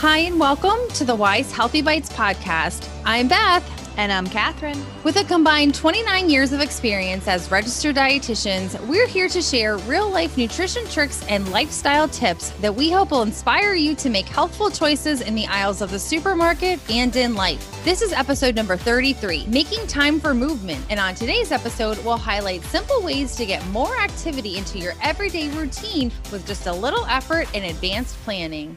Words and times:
Hi, 0.00 0.18
and 0.18 0.38
welcome 0.38 0.76
to 0.90 1.06
the 1.06 1.16
Weis 1.16 1.50
Healthy 1.50 1.80
Bites 1.80 2.10
podcast. 2.10 2.86
I'm 3.06 3.28
Beth. 3.28 3.64
And 3.96 4.12
I'm 4.12 4.26
Catherine. 4.26 4.84
With 5.04 5.16
a 5.16 5.24
combined 5.24 5.74
29 5.74 6.28
years 6.28 6.52
of 6.52 6.60
experience 6.60 7.26
as 7.26 7.50
registered 7.50 7.96
dietitians, 7.96 8.78
we're 8.88 9.06
here 9.06 9.26
to 9.30 9.40
share 9.40 9.78
real 9.78 10.10
life 10.10 10.36
nutrition 10.36 10.86
tricks 10.88 11.24
and 11.30 11.50
lifestyle 11.50 12.08
tips 12.08 12.50
that 12.60 12.74
we 12.74 12.90
hope 12.90 13.10
will 13.10 13.22
inspire 13.22 13.72
you 13.72 13.94
to 13.94 14.10
make 14.10 14.26
healthful 14.26 14.68
choices 14.68 15.22
in 15.22 15.34
the 15.34 15.46
aisles 15.46 15.80
of 15.80 15.90
the 15.90 15.98
supermarket 15.98 16.78
and 16.90 17.16
in 17.16 17.34
life. 17.34 17.82
This 17.82 18.02
is 18.02 18.12
episode 18.12 18.54
number 18.54 18.76
33 18.76 19.46
Making 19.46 19.86
Time 19.86 20.20
for 20.20 20.34
Movement. 20.34 20.84
And 20.90 21.00
on 21.00 21.14
today's 21.14 21.52
episode, 21.52 21.96
we'll 22.04 22.18
highlight 22.18 22.62
simple 22.64 23.00
ways 23.02 23.34
to 23.36 23.46
get 23.46 23.66
more 23.68 23.98
activity 23.98 24.58
into 24.58 24.78
your 24.78 24.92
everyday 25.02 25.48
routine 25.56 26.12
with 26.30 26.46
just 26.46 26.66
a 26.66 26.72
little 26.72 27.06
effort 27.06 27.48
and 27.54 27.64
advanced 27.64 28.14
planning. 28.24 28.76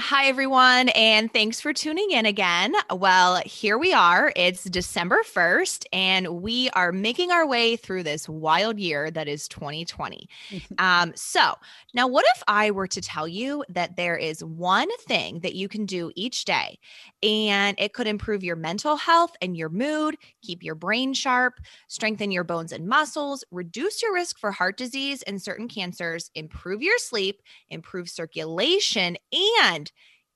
Hi, 0.00 0.26
everyone, 0.26 0.90
and 0.90 1.30
thanks 1.32 1.60
for 1.60 1.72
tuning 1.72 2.12
in 2.12 2.24
again. 2.24 2.72
Well, 2.88 3.42
here 3.44 3.76
we 3.76 3.92
are. 3.92 4.32
It's 4.36 4.62
December 4.62 5.24
1st, 5.24 5.86
and 5.92 6.40
we 6.40 6.70
are 6.70 6.92
making 6.92 7.32
our 7.32 7.44
way 7.44 7.74
through 7.74 8.04
this 8.04 8.28
wild 8.28 8.78
year 8.78 9.10
that 9.10 9.26
is 9.26 9.48
2020. 9.48 10.28
um, 10.78 11.12
so, 11.16 11.52
now 11.94 12.06
what 12.06 12.24
if 12.36 12.44
I 12.46 12.70
were 12.70 12.86
to 12.86 13.00
tell 13.00 13.26
you 13.26 13.64
that 13.70 13.96
there 13.96 14.16
is 14.16 14.44
one 14.44 14.88
thing 14.98 15.40
that 15.40 15.56
you 15.56 15.66
can 15.66 15.84
do 15.84 16.12
each 16.14 16.44
day, 16.44 16.78
and 17.20 17.76
it 17.80 17.92
could 17.92 18.06
improve 18.06 18.44
your 18.44 18.54
mental 18.54 18.94
health 18.94 19.34
and 19.42 19.56
your 19.56 19.68
mood, 19.68 20.16
keep 20.42 20.62
your 20.62 20.76
brain 20.76 21.12
sharp, 21.12 21.54
strengthen 21.88 22.30
your 22.30 22.44
bones 22.44 22.70
and 22.70 22.86
muscles, 22.86 23.42
reduce 23.50 24.00
your 24.00 24.14
risk 24.14 24.38
for 24.38 24.52
heart 24.52 24.76
disease 24.76 25.22
and 25.22 25.42
certain 25.42 25.66
cancers, 25.66 26.30
improve 26.36 26.82
your 26.82 26.98
sleep, 26.98 27.42
improve 27.68 28.08
circulation, 28.08 29.16
and 29.60 29.87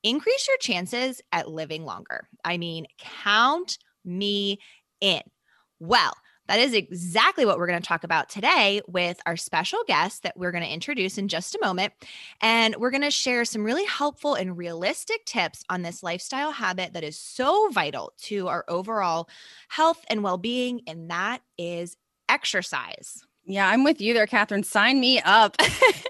increase 0.03 0.49
your 0.49 0.57
chances 0.59 1.21
at 1.33 1.49
living 1.49 1.85
longer. 1.85 2.29
I 2.45 2.59
mean, 2.59 2.87
count 2.99 3.79
me 4.05 4.59
in. 5.01 5.23
Well, 5.79 6.15
that 6.49 6.59
is 6.59 6.75
exactly 6.75 7.47
what 7.47 7.57
we're 7.57 7.69
going 7.69 7.81
to 7.81 7.87
talk 7.87 8.05
about 8.05 8.29
today 8.29 8.83
with 8.89 9.21
our 9.27 9.37
special 9.37 9.79
guest 9.87 10.25
that 10.25 10.37
we're 10.37 10.51
going 10.51 10.65
to 10.65 10.73
introduce 10.73 11.17
in 11.17 11.29
just 11.29 11.55
a 11.55 11.61
moment. 11.63 11.93
And 12.41 12.77
we're 12.77 12.91
going 12.91 13.03
to 13.03 13.11
share 13.11 13.45
some 13.45 13.65
really 13.65 13.85
helpful 13.87 14.35
and 14.35 14.57
realistic 14.57 15.25
tips 15.25 15.63
on 15.71 15.83
this 15.83 16.03
lifestyle 16.03 16.51
habit 16.51 16.95
that 16.95 17.05
is 17.05 17.17
so 17.17 17.69
vital 17.71 18.13
to 18.23 18.49
our 18.49 18.65
overall 18.69 19.29
health 19.69 20.05
and 20.09 20.23
well 20.23 20.39
being, 20.39 20.83
and 20.87 21.11
that 21.11 21.43
is 21.57 21.97
exercise. 22.29 23.23
Yeah, 23.45 23.69
I'm 23.69 23.83
with 23.83 24.01
you 24.01 24.15
there, 24.15 24.27
Catherine. 24.29 24.63
Sign 24.63 25.01
me 25.01 25.21
up. 25.25 25.57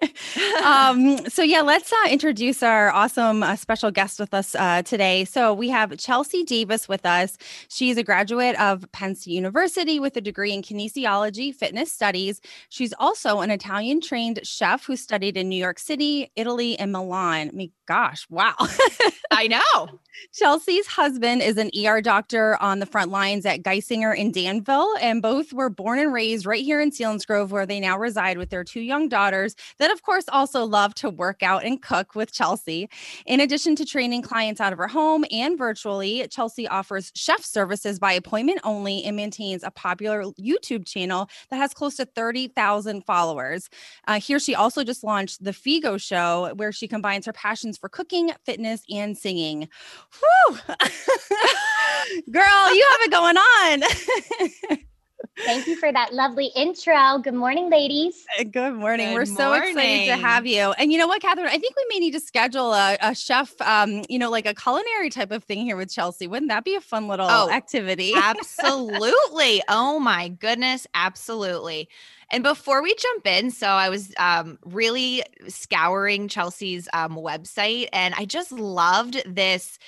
um, 0.64 1.16
so, 1.30 1.42
yeah, 1.42 1.62
let's 1.62 1.90
uh, 1.90 2.08
introduce 2.10 2.62
our 2.62 2.90
awesome 2.90 3.42
uh, 3.42 3.56
special 3.56 3.90
guest 3.90 4.20
with 4.20 4.34
us 4.34 4.54
uh, 4.54 4.82
today. 4.82 5.24
So, 5.24 5.54
we 5.54 5.70
have 5.70 5.96
Chelsey 5.96 6.44
Davis 6.44 6.90
with 6.90 7.06
us. 7.06 7.38
She's 7.68 7.96
a 7.96 8.02
graduate 8.02 8.60
of 8.60 8.84
Penn 8.92 9.14
State 9.14 9.32
University 9.32 9.98
with 9.98 10.14
a 10.18 10.20
degree 10.20 10.52
in 10.52 10.60
kinesiology, 10.60 11.54
fitness 11.54 11.90
studies. 11.90 12.42
She's 12.68 12.92
also 12.98 13.40
an 13.40 13.50
Italian 13.50 14.02
trained 14.02 14.40
chef 14.42 14.84
who 14.84 14.94
studied 14.94 15.38
in 15.38 15.48
New 15.48 15.56
York 15.56 15.78
City, 15.78 16.30
Italy, 16.36 16.78
and 16.78 16.92
Milan. 16.92 17.50
Gosh, 17.92 18.26
wow. 18.30 18.54
I 19.30 19.48
know. 19.48 20.00
Chelsey's 20.34 20.86
husband 20.86 21.42
is 21.42 21.56
an 21.56 21.70
ER 21.76 22.00
doctor 22.00 22.56
on 22.60 22.78
the 22.78 22.86
front 22.86 23.10
lines 23.10 23.44
at 23.44 23.62
Geisinger 23.62 24.16
in 24.16 24.30
Danville, 24.30 24.94
and 25.00 25.20
both 25.20 25.52
were 25.52 25.68
born 25.68 25.98
and 25.98 26.12
raised 26.12 26.46
right 26.46 26.64
here 26.64 26.80
in 26.80 26.90
Selinsgrove, 26.90 27.50
where 27.50 27.66
they 27.66 27.80
now 27.80 27.98
reside 27.98 28.38
with 28.38 28.50
their 28.50 28.64
two 28.64 28.80
young 28.80 29.08
daughters 29.08 29.54
that, 29.78 29.90
of 29.90 30.02
course, 30.02 30.24
also 30.28 30.64
love 30.64 30.94
to 30.96 31.10
work 31.10 31.42
out 31.42 31.64
and 31.64 31.82
cook 31.82 32.14
with 32.14 32.32
Chelsey. 32.32 32.88
In 33.26 33.40
addition 33.40 33.76
to 33.76 33.84
training 33.84 34.22
clients 34.22 34.60
out 34.60 34.72
of 34.72 34.78
her 34.78 34.88
home 34.88 35.24
and 35.30 35.58
virtually, 35.58 36.26
Chelsey 36.30 36.68
offers 36.68 37.12
chef 37.14 37.44
services 37.44 37.98
by 37.98 38.12
appointment 38.12 38.60
only 38.64 39.04
and 39.04 39.16
maintains 39.16 39.62
a 39.62 39.70
popular 39.70 40.24
YouTube 40.40 40.86
channel 40.86 41.28
that 41.50 41.56
has 41.56 41.74
close 41.74 41.96
to 41.96 42.06
30,000 42.06 43.04
followers. 43.04 43.68
Uh, 44.06 44.20
here, 44.20 44.38
she 44.38 44.54
also 44.54 44.84
just 44.84 45.04
launched 45.04 45.42
The 45.44 45.50
Figo 45.52 46.00
Show, 46.00 46.52
where 46.56 46.72
she 46.72 46.88
combines 46.88 47.26
her 47.26 47.32
passions 47.32 47.81
for 47.82 47.88
cooking, 47.90 48.30
fitness, 48.46 48.82
and 48.90 49.18
singing. 49.18 49.68
Whew. 50.48 50.58
Girl, 52.30 52.74
you 52.74 52.86
have 52.90 53.00
it 53.02 53.10
going 53.10 53.36
on. 53.36 54.78
Thank 55.44 55.66
you 55.66 55.76
for 55.76 55.92
that 55.92 56.14
lovely 56.14 56.50
intro. 56.54 57.18
Good 57.18 57.34
morning, 57.34 57.70
ladies. 57.70 58.24
Uh, 58.38 58.44
good 58.44 58.74
morning. 58.74 59.08
Good 59.08 59.14
We're 59.14 59.34
morning. 59.34 59.36
so 59.36 59.52
excited 59.54 60.06
to 60.06 60.16
have 60.16 60.46
you. 60.46 60.72
And 60.72 60.92
you 60.92 60.98
know 60.98 61.06
what, 61.06 61.22
Catherine? 61.22 61.46
I 61.46 61.58
think 61.58 61.74
we 61.76 61.86
may 61.88 61.98
need 61.98 62.12
to 62.12 62.20
schedule 62.20 62.72
a, 62.72 62.96
a 63.00 63.14
chef, 63.14 63.60
um, 63.60 64.02
you 64.08 64.18
know, 64.18 64.30
like 64.30 64.46
a 64.46 64.54
culinary 64.54 65.10
type 65.10 65.30
of 65.30 65.44
thing 65.44 65.60
here 65.60 65.76
with 65.76 65.90
Chelsey. 65.90 66.26
Wouldn't 66.26 66.50
that 66.50 66.64
be 66.64 66.74
a 66.74 66.80
fun 66.80 67.08
little 67.08 67.26
oh, 67.28 67.50
activity? 67.50 68.12
absolutely. 68.16 69.62
oh 69.68 69.98
my 69.98 70.28
goodness. 70.28 70.86
Absolutely. 70.94 71.88
And 72.30 72.42
before 72.42 72.82
we 72.82 72.94
jump 72.94 73.26
in, 73.26 73.50
so 73.50 73.66
I 73.66 73.90
was 73.90 74.14
um, 74.18 74.58
really 74.64 75.22
scouring 75.48 76.28
Chelsey's 76.28 76.88
um, 76.94 77.14
website 77.14 77.88
and 77.92 78.14
I 78.16 78.24
just 78.24 78.52
loved 78.52 79.22
this 79.26 79.78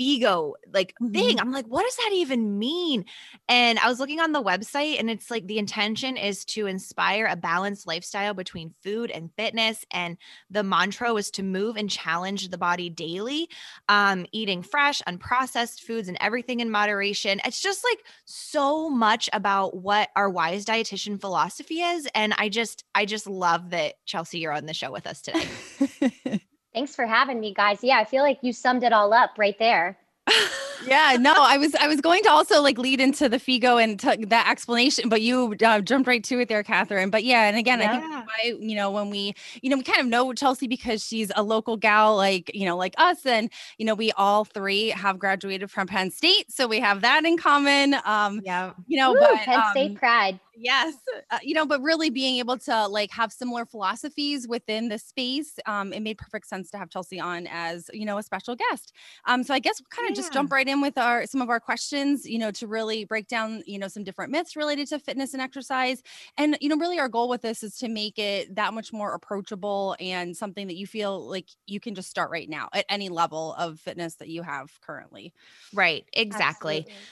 Figo 0.00 0.52
like 0.72 0.94
mm-hmm. 1.00 1.12
thing. 1.12 1.40
I'm 1.40 1.52
like, 1.52 1.66
what 1.66 1.84
does 1.84 1.96
that 1.96 2.10
even 2.14 2.58
mean? 2.58 3.04
And 3.48 3.78
I 3.78 3.88
was 3.88 4.00
looking 4.00 4.20
on 4.20 4.32
the 4.32 4.42
website 4.42 4.98
and 4.98 5.10
it's 5.10 5.30
like 5.30 5.46
the 5.46 5.58
intention 5.58 6.16
is 6.16 6.44
to 6.46 6.66
inspire 6.66 7.26
a 7.26 7.36
balanced 7.36 7.86
lifestyle 7.86 8.34
between 8.34 8.74
food 8.82 9.10
and 9.10 9.30
fitness. 9.36 9.84
And 9.92 10.16
the 10.50 10.62
mantra 10.62 11.12
was 11.12 11.30
to 11.32 11.42
move 11.42 11.76
and 11.76 11.90
challenge 11.90 12.48
the 12.48 12.58
body 12.58 12.88
daily, 12.88 13.48
um, 13.88 14.26
eating 14.32 14.62
fresh, 14.62 15.02
unprocessed 15.02 15.80
foods 15.80 16.08
and 16.08 16.16
everything 16.20 16.60
in 16.60 16.70
moderation. 16.70 17.40
It's 17.44 17.60
just 17.60 17.84
like 17.84 17.98
so 18.24 18.88
much 18.88 19.28
about 19.32 19.76
what 19.76 20.08
our 20.16 20.30
Weis 20.30 20.64
dietitian 20.64 21.20
philosophy 21.20 21.80
is. 21.80 22.08
And 22.14 22.34
I 22.38 22.48
just, 22.48 22.84
I 22.94 23.04
just 23.04 23.26
love 23.26 23.70
that 23.70 23.94
Chelsey, 24.06 24.38
you're 24.38 24.52
on 24.52 24.66
the 24.66 24.74
show 24.74 24.90
with 24.90 25.06
us 25.06 25.20
today. 25.20 26.39
Thanks 26.74 26.94
for 26.94 27.06
having 27.06 27.40
me, 27.40 27.52
guys. 27.52 27.82
Yeah, 27.82 27.98
I 27.98 28.04
feel 28.04 28.22
like 28.22 28.38
you 28.42 28.52
summed 28.52 28.84
it 28.84 28.92
all 28.92 29.12
up 29.12 29.32
right 29.38 29.58
there. 29.58 29.98
yeah, 30.86 31.16
no, 31.18 31.34
I 31.36 31.56
was 31.56 31.74
I 31.74 31.88
was 31.88 32.00
going 32.00 32.22
to 32.22 32.30
also 32.30 32.62
like 32.62 32.78
lead 32.78 33.00
into 33.00 33.28
the 33.28 33.38
Figo 33.38 33.82
and 33.82 33.98
t- 33.98 34.24
that 34.26 34.48
explanation, 34.48 35.08
but 35.08 35.22
you 35.22 35.54
uh, 35.64 35.80
jumped 35.80 36.06
right 36.06 36.22
to 36.24 36.40
it 36.40 36.48
there, 36.48 36.62
Catherine. 36.62 37.10
But 37.10 37.24
yeah, 37.24 37.48
and 37.48 37.56
again, 37.56 37.80
yeah. 37.80 37.96
I 37.96 38.00
think 38.00 38.12
why 38.12 38.66
you 38.66 38.76
know 38.76 38.90
when 38.90 39.10
we 39.10 39.34
you 39.62 39.70
know 39.70 39.76
we 39.76 39.82
kind 39.82 40.00
of 40.00 40.06
know 40.06 40.32
Chelsey 40.32 40.68
because 40.68 41.04
she's 41.04 41.32
a 41.34 41.42
local 41.42 41.76
gal 41.76 42.16
like 42.16 42.50
you 42.54 42.64
know 42.64 42.76
like 42.76 42.94
us, 42.98 43.26
and 43.26 43.50
you 43.78 43.86
know 43.86 43.94
we 43.94 44.12
all 44.12 44.44
three 44.44 44.90
have 44.90 45.18
graduated 45.18 45.70
from 45.70 45.86
Penn 45.86 46.10
State, 46.10 46.50
so 46.52 46.66
we 46.66 46.80
have 46.80 47.00
that 47.00 47.24
in 47.24 47.36
common. 47.36 47.96
Um, 48.04 48.40
yeah, 48.44 48.72
you 48.86 48.98
know, 48.98 49.12
Woo, 49.12 49.20
but 49.20 49.36
Penn 49.38 49.62
State 49.72 49.90
um, 49.92 49.96
pride 49.96 50.40
yes 50.60 50.94
uh, 51.30 51.38
you 51.42 51.54
know 51.54 51.64
but 51.64 51.80
really 51.80 52.10
being 52.10 52.36
able 52.36 52.58
to 52.58 52.86
like 52.88 53.10
have 53.10 53.32
similar 53.32 53.64
philosophies 53.64 54.46
within 54.46 54.88
the 54.88 54.98
space 54.98 55.58
um 55.66 55.92
it 55.92 56.00
made 56.00 56.18
perfect 56.18 56.46
sense 56.46 56.70
to 56.70 56.76
have 56.76 56.90
chelsey 56.90 57.18
on 57.18 57.46
as 57.50 57.90
you 57.92 58.04
know 58.04 58.18
a 58.18 58.22
special 58.22 58.54
guest 58.54 58.92
um 59.26 59.42
so 59.42 59.54
i 59.54 59.58
guess 59.58 59.80
we'll 59.80 59.88
kind 59.90 60.10
of 60.10 60.16
yeah. 60.16 60.22
just 60.22 60.32
jump 60.32 60.52
right 60.52 60.68
in 60.68 60.80
with 60.80 60.98
our 60.98 61.26
some 61.26 61.40
of 61.40 61.48
our 61.48 61.60
questions 61.60 62.26
you 62.26 62.38
know 62.38 62.50
to 62.50 62.66
really 62.66 63.04
break 63.04 63.26
down 63.26 63.62
you 63.66 63.78
know 63.78 63.88
some 63.88 64.04
different 64.04 64.30
myths 64.30 64.54
related 64.54 64.86
to 64.86 64.98
fitness 64.98 65.32
and 65.32 65.42
exercise 65.42 66.02
and 66.36 66.56
you 66.60 66.68
know 66.68 66.76
really 66.76 66.98
our 66.98 67.08
goal 67.08 67.28
with 67.28 67.42
this 67.42 67.62
is 67.62 67.76
to 67.76 67.88
make 67.88 68.18
it 68.18 68.54
that 68.54 68.74
much 68.74 68.92
more 68.92 69.14
approachable 69.14 69.96
and 69.98 70.36
something 70.36 70.66
that 70.66 70.76
you 70.76 70.86
feel 70.86 71.26
like 71.28 71.46
you 71.66 71.80
can 71.80 71.94
just 71.94 72.10
start 72.10 72.30
right 72.30 72.48
now 72.48 72.68
at 72.74 72.84
any 72.88 73.08
level 73.08 73.54
of 73.54 73.80
fitness 73.80 74.16
that 74.16 74.28
you 74.28 74.42
have 74.42 74.70
currently 74.80 75.32
right 75.72 76.04
exactly 76.12 76.78
Absolutely. 76.78 77.02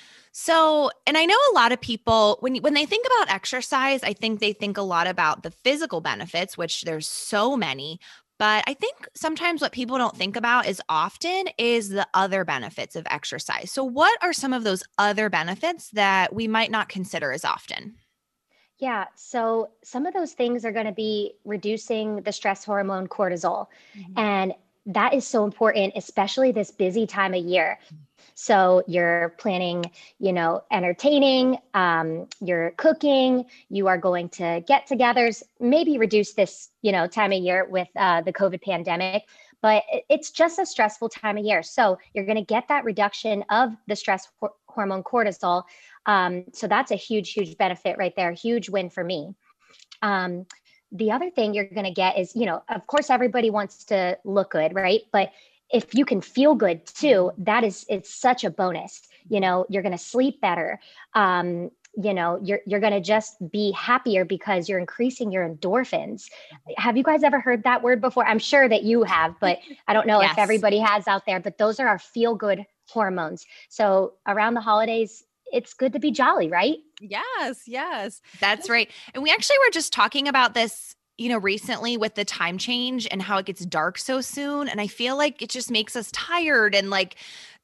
So, 0.40 0.92
and 1.04 1.18
I 1.18 1.24
know 1.24 1.34
a 1.50 1.54
lot 1.56 1.72
of 1.72 1.80
people 1.80 2.38
when 2.38 2.54
when 2.58 2.74
they 2.74 2.86
think 2.86 3.04
about 3.06 3.34
exercise, 3.34 4.04
I 4.04 4.12
think 4.12 4.38
they 4.38 4.52
think 4.52 4.78
a 4.78 4.82
lot 4.82 5.08
about 5.08 5.42
the 5.42 5.50
physical 5.50 6.00
benefits, 6.00 6.56
which 6.56 6.82
there's 6.82 7.08
so 7.08 7.56
many, 7.56 7.98
but 8.38 8.62
I 8.68 8.74
think 8.74 9.08
sometimes 9.16 9.60
what 9.60 9.72
people 9.72 9.98
don't 9.98 10.16
think 10.16 10.36
about 10.36 10.68
is 10.68 10.80
often 10.88 11.48
is 11.58 11.88
the 11.88 12.06
other 12.14 12.44
benefits 12.44 12.94
of 12.94 13.04
exercise. 13.10 13.72
So, 13.72 13.82
what 13.82 14.16
are 14.22 14.32
some 14.32 14.52
of 14.52 14.62
those 14.62 14.84
other 14.96 15.28
benefits 15.28 15.90
that 15.90 16.32
we 16.32 16.46
might 16.46 16.70
not 16.70 16.88
consider 16.88 17.32
as 17.32 17.44
often? 17.44 17.96
Yeah, 18.78 19.06
so 19.16 19.70
some 19.82 20.06
of 20.06 20.14
those 20.14 20.34
things 20.34 20.64
are 20.64 20.70
going 20.70 20.86
to 20.86 20.92
be 20.92 21.32
reducing 21.44 22.22
the 22.22 22.30
stress 22.30 22.64
hormone 22.64 23.08
cortisol. 23.08 23.66
Mm-hmm. 23.98 24.18
And 24.20 24.54
that 24.88 25.14
is 25.14 25.26
so 25.26 25.44
important, 25.44 25.92
especially 25.96 26.50
this 26.50 26.70
busy 26.70 27.06
time 27.06 27.34
of 27.34 27.44
year. 27.44 27.78
So 28.34 28.82
you're 28.86 29.34
planning, 29.38 29.84
you 30.18 30.32
know, 30.32 30.62
entertaining, 30.70 31.58
um, 31.74 32.28
you're 32.40 32.70
cooking, 32.72 33.44
you 33.68 33.88
are 33.88 33.98
going 33.98 34.28
to 34.30 34.62
get 34.66 34.88
togethers, 34.88 35.42
maybe 35.60 35.98
reduce 35.98 36.32
this, 36.32 36.70
you 36.80 36.92
know, 36.92 37.06
time 37.06 37.32
of 37.32 37.42
year 37.42 37.66
with 37.68 37.88
uh, 37.96 38.22
the 38.22 38.32
COVID 38.32 38.62
pandemic. 38.62 39.24
But 39.60 39.82
it's 40.08 40.30
just 40.30 40.60
a 40.60 40.64
stressful 40.64 41.08
time 41.08 41.36
of 41.36 41.44
year. 41.44 41.62
So 41.64 41.98
you're 42.14 42.24
going 42.24 42.38
to 42.38 42.44
get 42.44 42.68
that 42.68 42.84
reduction 42.84 43.44
of 43.50 43.72
the 43.88 43.96
stress 43.96 44.28
ho- 44.40 44.54
hormone 44.68 45.02
cortisol. 45.02 45.64
Um, 46.06 46.44
so 46.52 46.68
that's 46.68 46.92
a 46.92 46.96
huge, 46.96 47.32
huge 47.32 47.58
benefit 47.58 47.98
right 47.98 48.14
there. 48.14 48.30
Huge 48.30 48.70
win 48.70 48.88
for 48.88 49.02
me. 49.02 49.34
Um, 50.00 50.46
the 50.92 51.10
other 51.10 51.30
thing 51.30 51.54
you're 51.54 51.64
going 51.64 51.84
to 51.84 51.92
get 51.92 52.18
is, 52.18 52.34
you 52.34 52.46
know, 52.46 52.62
of 52.68 52.86
course, 52.86 53.10
everybody 53.10 53.50
wants 53.50 53.84
to 53.84 54.18
look 54.24 54.52
good, 54.52 54.74
right? 54.74 55.02
But 55.12 55.32
if 55.70 55.94
you 55.94 56.04
can 56.04 56.20
feel 56.20 56.54
good 56.54 56.86
too, 56.86 57.32
that 57.38 57.64
is 57.64 57.84
it's 57.88 58.12
such 58.12 58.44
a 58.44 58.50
bonus. 58.50 59.02
You 59.28 59.40
know, 59.40 59.66
you're 59.68 59.82
going 59.82 59.92
to 59.92 59.98
sleep 59.98 60.40
better. 60.40 60.80
Um, 61.14 61.70
you 61.94 62.14
know, 62.14 62.38
you're 62.42 62.60
you're 62.64 62.80
going 62.80 62.92
to 62.92 63.00
just 63.00 63.36
be 63.50 63.72
happier 63.72 64.24
because 64.24 64.68
you're 64.68 64.78
increasing 64.78 65.32
your 65.32 65.46
endorphins. 65.46 66.28
Have 66.76 66.96
you 66.96 67.02
guys 67.02 67.22
ever 67.22 67.40
heard 67.40 67.64
that 67.64 67.82
word 67.82 68.00
before? 68.00 68.26
I'm 68.26 68.38
sure 68.38 68.68
that 68.68 68.82
you 68.84 69.02
have, 69.02 69.34
but 69.40 69.58
I 69.88 69.92
don't 69.92 70.06
know 70.06 70.20
yes. 70.22 70.32
if 70.32 70.38
everybody 70.38 70.78
has 70.78 71.08
out 71.08 71.26
there, 71.26 71.40
but 71.40 71.58
those 71.58 71.80
are 71.80 71.88
our 71.88 71.98
feel 71.98 72.34
good 72.34 72.64
hormones. 72.88 73.46
So 73.68 74.14
around 74.26 74.54
the 74.54 74.60
holidays, 74.60 75.24
it's 75.52 75.74
good 75.74 75.92
to 75.92 75.98
be 75.98 76.10
jolly, 76.10 76.48
right? 76.48 76.76
Yes, 77.00 77.62
yes. 77.66 78.20
That's 78.40 78.68
right. 78.68 78.90
And 79.14 79.22
we 79.22 79.30
actually 79.30 79.58
were 79.58 79.72
just 79.72 79.92
talking 79.92 80.28
about 80.28 80.54
this 80.54 80.94
you 81.18 81.28
know, 81.28 81.38
recently 81.38 81.96
with 81.96 82.14
the 82.14 82.24
time 82.24 82.58
change 82.58 83.06
and 83.10 83.20
how 83.20 83.38
it 83.38 83.46
gets 83.46 83.66
dark 83.66 83.98
so 83.98 84.20
soon. 84.20 84.68
And 84.68 84.80
I 84.80 84.86
feel 84.86 85.16
like 85.16 85.42
it 85.42 85.50
just 85.50 85.68
makes 85.68 85.96
us 85.96 86.12
tired 86.12 86.76
and 86.76 86.90
like, 86.90 87.16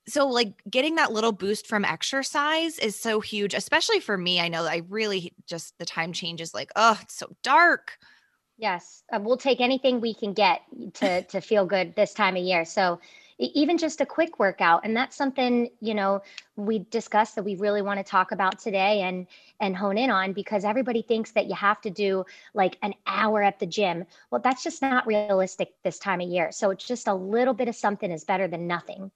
so 0.07 0.27
like 0.27 0.53
getting 0.69 0.97
that 0.97 1.13
little 1.13 1.33
boost 1.33 1.67
from 1.67 1.85
exercise 1.85 2.79
is 2.79 2.99
so 2.99 3.21
huge, 3.21 3.55
especially 3.55 4.01
for 4.01 4.19
me. 4.19 4.41
I 4.41 4.49
know 4.49 4.65
I 4.65 4.83
really 4.89 5.33
just 5.47 5.79
the 5.79 5.87
time 5.87 6.13
change 6.13 6.41
is 6.41 6.53
like, 6.53 6.71
oh, 6.77 6.99
it's 7.01 7.15
so 7.15 7.35
dark. 7.43 7.97
Yes, 8.59 9.03
uh, 9.13 9.21
we'll 9.23 9.37
take 9.37 9.61
anything 9.61 10.01
we 10.01 10.15
can 10.15 10.33
get 10.33 10.61
to 10.95 11.23
to 11.23 11.41
feel 11.41 11.65
good 11.65 11.95
this 11.97 12.13
time 12.13 12.37
of 12.37 12.43
year. 12.43 12.65
So 12.65 13.01
even 13.39 13.77
just 13.77 14.01
a 14.01 14.07
quick 14.07 14.39
workout 14.39 14.81
and 14.85 14.97
that's 14.97 15.17
something 15.17 15.69
you 15.81 15.95
know 15.95 16.23
we 16.57 16.81
discussed 16.91 17.35
that 17.35 17.43
we 17.43 17.57
really 17.57 17.83
want 17.83 17.99
to 17.99 18.05
talk 18.05 18.31
about 18.31 18.59
today 18.59 19.03
and 19.03 19.27
and 19.61 19.77
hone 19.77 19.99
in 19.99 20.11
on 20.11 20.33
because 20.33 20.65
everybody 20.65 21.03
thinks 21.03 21.33
that 21.33 21.47
you 21.47 21.55
have 21.55 21.81
to 21.81 21.91
do 21.91 22.25
like 22.55 22.79
an 22.83 22.95
hour 23.07 23.43
at 23.43 23.59
the 23.59 23.67
gym. 23.67 24.05
Well 24.31 24.41
that's 24.41 24.63
just 24.63 24.83
not 24.83 25.07
realistic 25.07 25.73
this 25.83 25.99
time 25.99 26.21
of 26.21 26.29
year 26.29 26.53
so 26.53 26.73
just 26.75 27.09
a 27.09 27.15
little 27.15 27.55
bit 27.55 27.69
of 27.69 27.75
something 27.75 28.11
is 28.11 28.25
better 28.25 28.47
than 28.47 28.67
nothing 28.67 29.11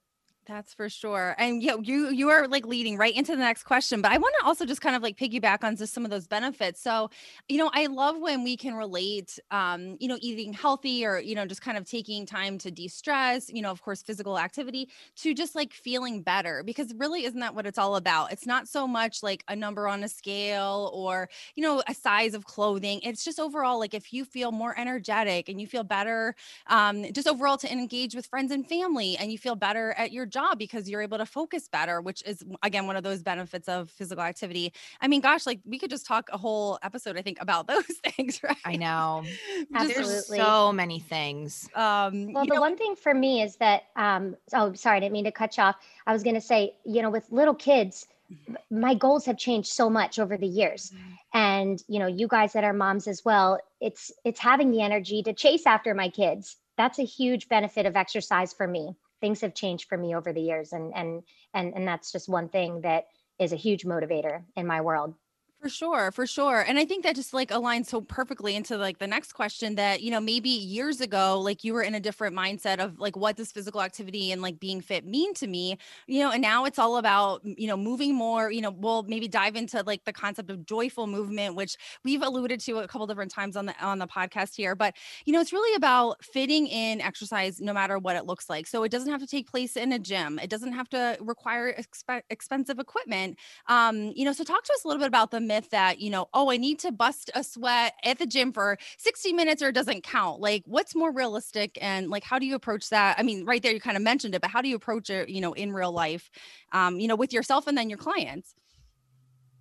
that's 0.49 0.73
for 0.73 0.89
sure. 0.89 1.35
And 1.39 1.63
know, 1.63 1.81
you 1.83 2.09
you 2.09 2.31
are 2.31 2.49
like 2.49 2.65
leading 2.67 2.97
right 2.97 3.15
into 3.15 3.33
the 3.33 3.39
next 3.43 3.65
question, 3.65 4.01
but 4.01 4.13
I 4.13 4.17
want 4.17 4.35
to 4.41 4.47
also 4.47 4.65
just 4.65 4.81
kind 4.81 4.97
of 4.97 5.03
like 5.03 5.19
piggyback 5.19 5.63
on 5.63 5.77
just 5.77 5.93
some 5.93 6.07
of 6.07 6.11
those 6.11 6.27
benefits. 6.27 6.81
So, 6.81 7.11
you 7.49 7.59
know, 7.59 7.71
I 7.75 7.85
love 7.87 8.19
when 8.19 8.45
we 8.45 8.57
can 8.57 8.75
relate 8.75 9.39
um, 9.51 9.99
you 10.01 10.09
know, 10.09 10.17
eating 10.23 10.55
healthy 10.55 11.05
or, 11.05 11.19
you 11.19 11.35
know, 11.35 11.45
just 11.45 11.61
kind 11.61 11.77
of 11.77 11.85
taking 11.85 12.25
time 12.25 12.57
to 12.59 12.71
de-stress, 12.71 13.51
you 13.51 13.61
know, 13.61 13.71
of 13.71 13.83
course, 13.83 14.03
physical 14.03 14.39
activity 14.39 14.89
to 15.17 15.35
just 15.35 15.55
like 15.55 15.75
feeling 15.75 16.23
better 16.23 16.63
because 16.65 16.95
really 16.95 17.25
isn't 17.25 17.41
that 17.41 17.55
what 17.55 17.67
it's 17.67 17.79
all 17.79 17.97
about? 17.97 18.33
It's 18.33 18.47
not 18.47 18.69
so 18.69 18.89
much 18.89 19.23
like 19.23 19.45
a 19.49 19.55
number 19.57 19.87
on 19.87 20.03
a 20.03 20.09
scale 20.09 20.91
or, 20.95 21.29
you 21.57 21.63
know, 21.63 21.83
a 21.87 21.95
size 21.95 22.33
of 22.33 22.47
clothing. 22.47 23.01
It's 23.03 23.23
just 23.23 23.39
overall 23.39 23.79
like 23.79 23.93
if 23.93 24.15
you 24.15 24.25
feel 24.25 24.51
more 24.51 24.75
energetic 24.81 25.51
and 25.51 25.61
you 25.61 25.67
feel 25.67 25.85
better 25.85 26.35
um 26.69 27.05
just 27.13 27.29
overall 27.29 27.57
to 27.59 27.71
engage 27.71 28.15
with 28.15 28.27
friends 28.27 28.51
and 28.51 28.67
family 28.67 29.17
and 29.19 29.31
you 29.31 29.39
feel 29.39 29.55
better 29.57 29.93
at 29.93 30.13
your 30.13 30.25
job 30.27 30.38
job 30.39 30.59
because 30.59 30.89
you're 30.89 31.03
able 31.03 31.19
to 31.19 31.27
focus 31.27 31.69
better, 31.69 32.01
which 32.01 32.23
is 32.25 32.45
again 32.63 32.87
one 32.87 32.97
of 32.97 33.03
those 33.03 33.23
benefits 33.23 33.69
of 33.69 33.91
physical 33.91 34.23
activity. 34.23 34.73
I 35.01 35.09
mean, 35.09 35.21
gosh, 35.21 35.47
like 35.47 35.61
we 35.65 35.79
could 35.79 35.91
just 35.91 36.07
talk 36.07 36.29
a 36.33 36.39
whole 36.39 36.79
episode, 36.83 37.17
I 37.17 37.23
think, 37.23 37.39
about 37.41 37.67
those 37.73 37.87
things, 38.05 38.43
right? 38.43 38.57
I 38.65 38.77
know. 38.77 39.25
Absolutely. 39.75 40.39
so 40.39 40.73
many 40.73 41.01
things. 41.01 41.69
Um, 41.75 42.33
well, 42.33 42.47
the 42.47 42.55
know, 42.55 42.61
one 42.61 42.77
thing 42.77 42.95
for 42.97 43.15
me 43.15 43.43
is 43.43 43.57
that 43.57 43.85
um, 43.97 44.37
oh, 44.55 44.73
sorry, 44.75 44.99
I 44.99 45.01
didn't 45.01 45.13
mean 45.13 45.25
to 45.25 45.33
cut 45.33 45.57
you 45.57 45.65
off. 45.65 45.77
I 46.07 46.13
was 46.13 46.23
gonna 46.23 46.41
say, 46.41 46.75
you 46.85 47.03
know, 47.03 47.11
with 47.11 47.27
little 47.31 47.55
kids, 47.55 48.07
mm-hmm. 48.33 48.81
my 48.81 48.95
goals 48.95 49.27
have 49.27 49.39
changed 49.39 49.69
so 49.69 49.91
much 49.91 50.19
over 50.19 50.37
the 50.37 50.47
years 50.47 50.93
mm-hmm. 50.95 51.13
and 51.35 51.83
you 51.89 51.99
know 51.99 52.07
you 52.07 52.29
guys 52.29 52.53
that 52.53 52.65
are 52.65 52.73
moms 52.73 53.07
as 53.09 53.25
well 53.25 53.59
it's 53.81 54.13
it's 54.25 54.41
having 54.41 54.71
the 54.71 54.83
energy 54.83 55.23
to 55.23 55.33
chase 55.33 55.67
after 55.67 55.95
my 55.95 56.09
kids 56.09 56.57
that's 56.77 56.99
a 56.99 57.05
huge 57.05 57.49
benefit 57.49 57.87
of 57.87 57.97
exercise 57.97 58.53
for 58.53 58.69
me 58.69 58.95
things 59.21 59.41
have 59.41 59.55
changed 59.55 59.89
for 59.89 59.97
me 59.99 60.15
over 60.15 60.33
the 60.33 60.41
years 60.41 60.73
and 60.73 60.93
and 60.95 61.23
and 61.55 61.75
and 61.75 61.87
that's 61.87 62.13
just 62.13 62.29
one 62.29 62.49
thing 62.49 62.83
that 62.83 63.05
is 63.39 63.53
a 63.53 63.57
huge 63.57 63.85
motivator 63.85 64.43
in 64.57 64.67
my 64.67 64.81
world 64.81 65.15
for 65.61 65.69
sure, 65.69 66.13
for 66.13 66.25
sure. 66.25 66.61
And 66.61 66.79
I 66.79 66.85
think 66.85 67.03
that 67.03 67.17
just 67.17 67.35
like 67.35 67.49
aligns 67.51 67.87
so 67.87 68.01
perfectly 68.01 68.55
into 68.55 68.77
like 68.77 68.99
the 68.99 69.09
next 69.09 69.33
question 69.33 69.75
that, 69.75 70.03
you 70.03 70.11
know, 70.13 70.21
maybe 70.21 70.51
years 70.51 71.01
ago, 71.01 71.41
like 71.41 71.65
you 71.65 71.75
were 71.75 71.83
in 71.83 71.97
a 71.97 72.01
different 72.01 72.37
mindset 72.37 72.79
of 72.79 73.01
like, 73.01 73.17
what 73.17 73.37
does 73.37 73.51
physical 73.51 73.83
activity 73.83 74.31
and 74.31 74.41
like 74.41 74.61
being 74.61 74.81
fit 74.81 75.05
mean 75.05 75.35
to 75.35 75.49
me? 75.49 75.77
You 76.07 76.21
know, 76.23 76.31
and 76.31 76.41
now 76.41 76.65
it's 76.65 76.79
all 76.79 76.97
about, 76.97 77.41
you 77.45 77.67
know, 77.67 77.77
moving 77.77 78.15
more, 78.15 78.53
you 78.53 78.61
know, 78.61 78.71
we'll 78.71 79.03
maybe 79.03 79.27
dive 79.27 79.57
into 79.57 79.83
like 79.83 80.05
the 80.05 80.13
concept 80.13 80.49
of 80.49 80.65
joyful 80.65 81.09
movement, 81.09 81.57
which 81.57 81.77
we've 82.05 82.23
alluded 82.23 82.61
to 82.61 82.79
a 82.79 82.87
couple 82.87 83.09
different 83.09 83.33
times 83.33 83.57
on 83.57 83.67
the 83.67 83.75
on 83.85 83.99
the 83.99 84.07
podcast 84.07 84.55
here. 84.55 84.77
But, 84.77 84.95
you 85.25 85.33
know, 85.33 85.41
it's 85.41 85.53
really 85.53 85.75
about 85.75 86.25
fitting 86.25 86.69
in 86.69 87.01
exercise 87.01 87.61
no 87.61 87.73
matter 87.73 87.99
what 87.99 88.15
it 88.15 88.27
looks 88.27 88.49
like. 88.49 88.69
So 88.69 88.85
it 88.85 88.93
doesn't 88.93 89.11
have 89.11 89.21
to 89.23 89.27
take 89.27 89.51
place 89.51 89.77
in 89.77 89.91
a 89.93 89.99
gym. 89.99 90.39
It 90.39 90.51
doesn't 90.51 90.73
have 90.73 90.89
to 90.91 91.17
require 91.21 91.75
exp- 91.75 92.23
expensive 92.31 92.79
equipment. 92.79 93.39
Um, 93.67 94.13
you 94.15 94.25
know, 94.25 94.33
so 94.33 94.45
talk 94.45 94.63
to 94.63 94.73
us 94.73 94.85
a 94.85 94.89
little 94.89 95.01
bit 95.01 95.09
about 95.09 95.33
the 95.33 95.48
myth 95.49 95.71
that, 95.71 95.99
you 95.99 96.11
know, 96.11 96.29
oh, 96.33 96.53
I 96.53 96.57
need 96.57 96.79
to 96.81 96.93
bust 96.93 97.31
a 97.35 97.43
sweat 97.43 97.95
at 98.05 98.21
the 98.21 98.27
gym 98.27 98.53
for 98.53 98.79
60 98.99 99.33
minutes 99.33 99.63
or 99.63 99.71
it 99.71 99.75
doesn't 99.75 100.05
count? 100.05 100.41
Like, 100.41 100.63
what's 100.67 100.95
more 100.95 101.13
realistic? 101.13 101.77
And 101.81 102.09
like, 102.09 102.23
how 102.23 102.39
do 102.39 102.47
you 102.47 102.55
approach 102.55 102.91
that? 102.91 103.19
I 103.19 103.25
mean, 103.25 103.45
right 103.45 103.63
there, 103.63 103.73
you 103.73 103.81
kind 103.81 103.97
of 103.97 104.03
mentioned 104.05 104.37
it, 104.37 104.41
but 104.41 104.51
how 104.51 104.63
do 104.63 104.69
you 104.69 104.77
approach 104.77 105.11
it, 105.11 105.29
you 105.29 105.41
know, 105.41 105.55
in 105.55 105.73
real 105.73 105.91
life, 105.91 106.31
um, 106.73 107.01
you 107.01 107.09
know, 107.09 107.17
with 107.17 107.33
yourself 107.33 107.67
and 107.67 107.77
then 107.77 107.91
your 107.91 107.99
clients? 107.99 108.55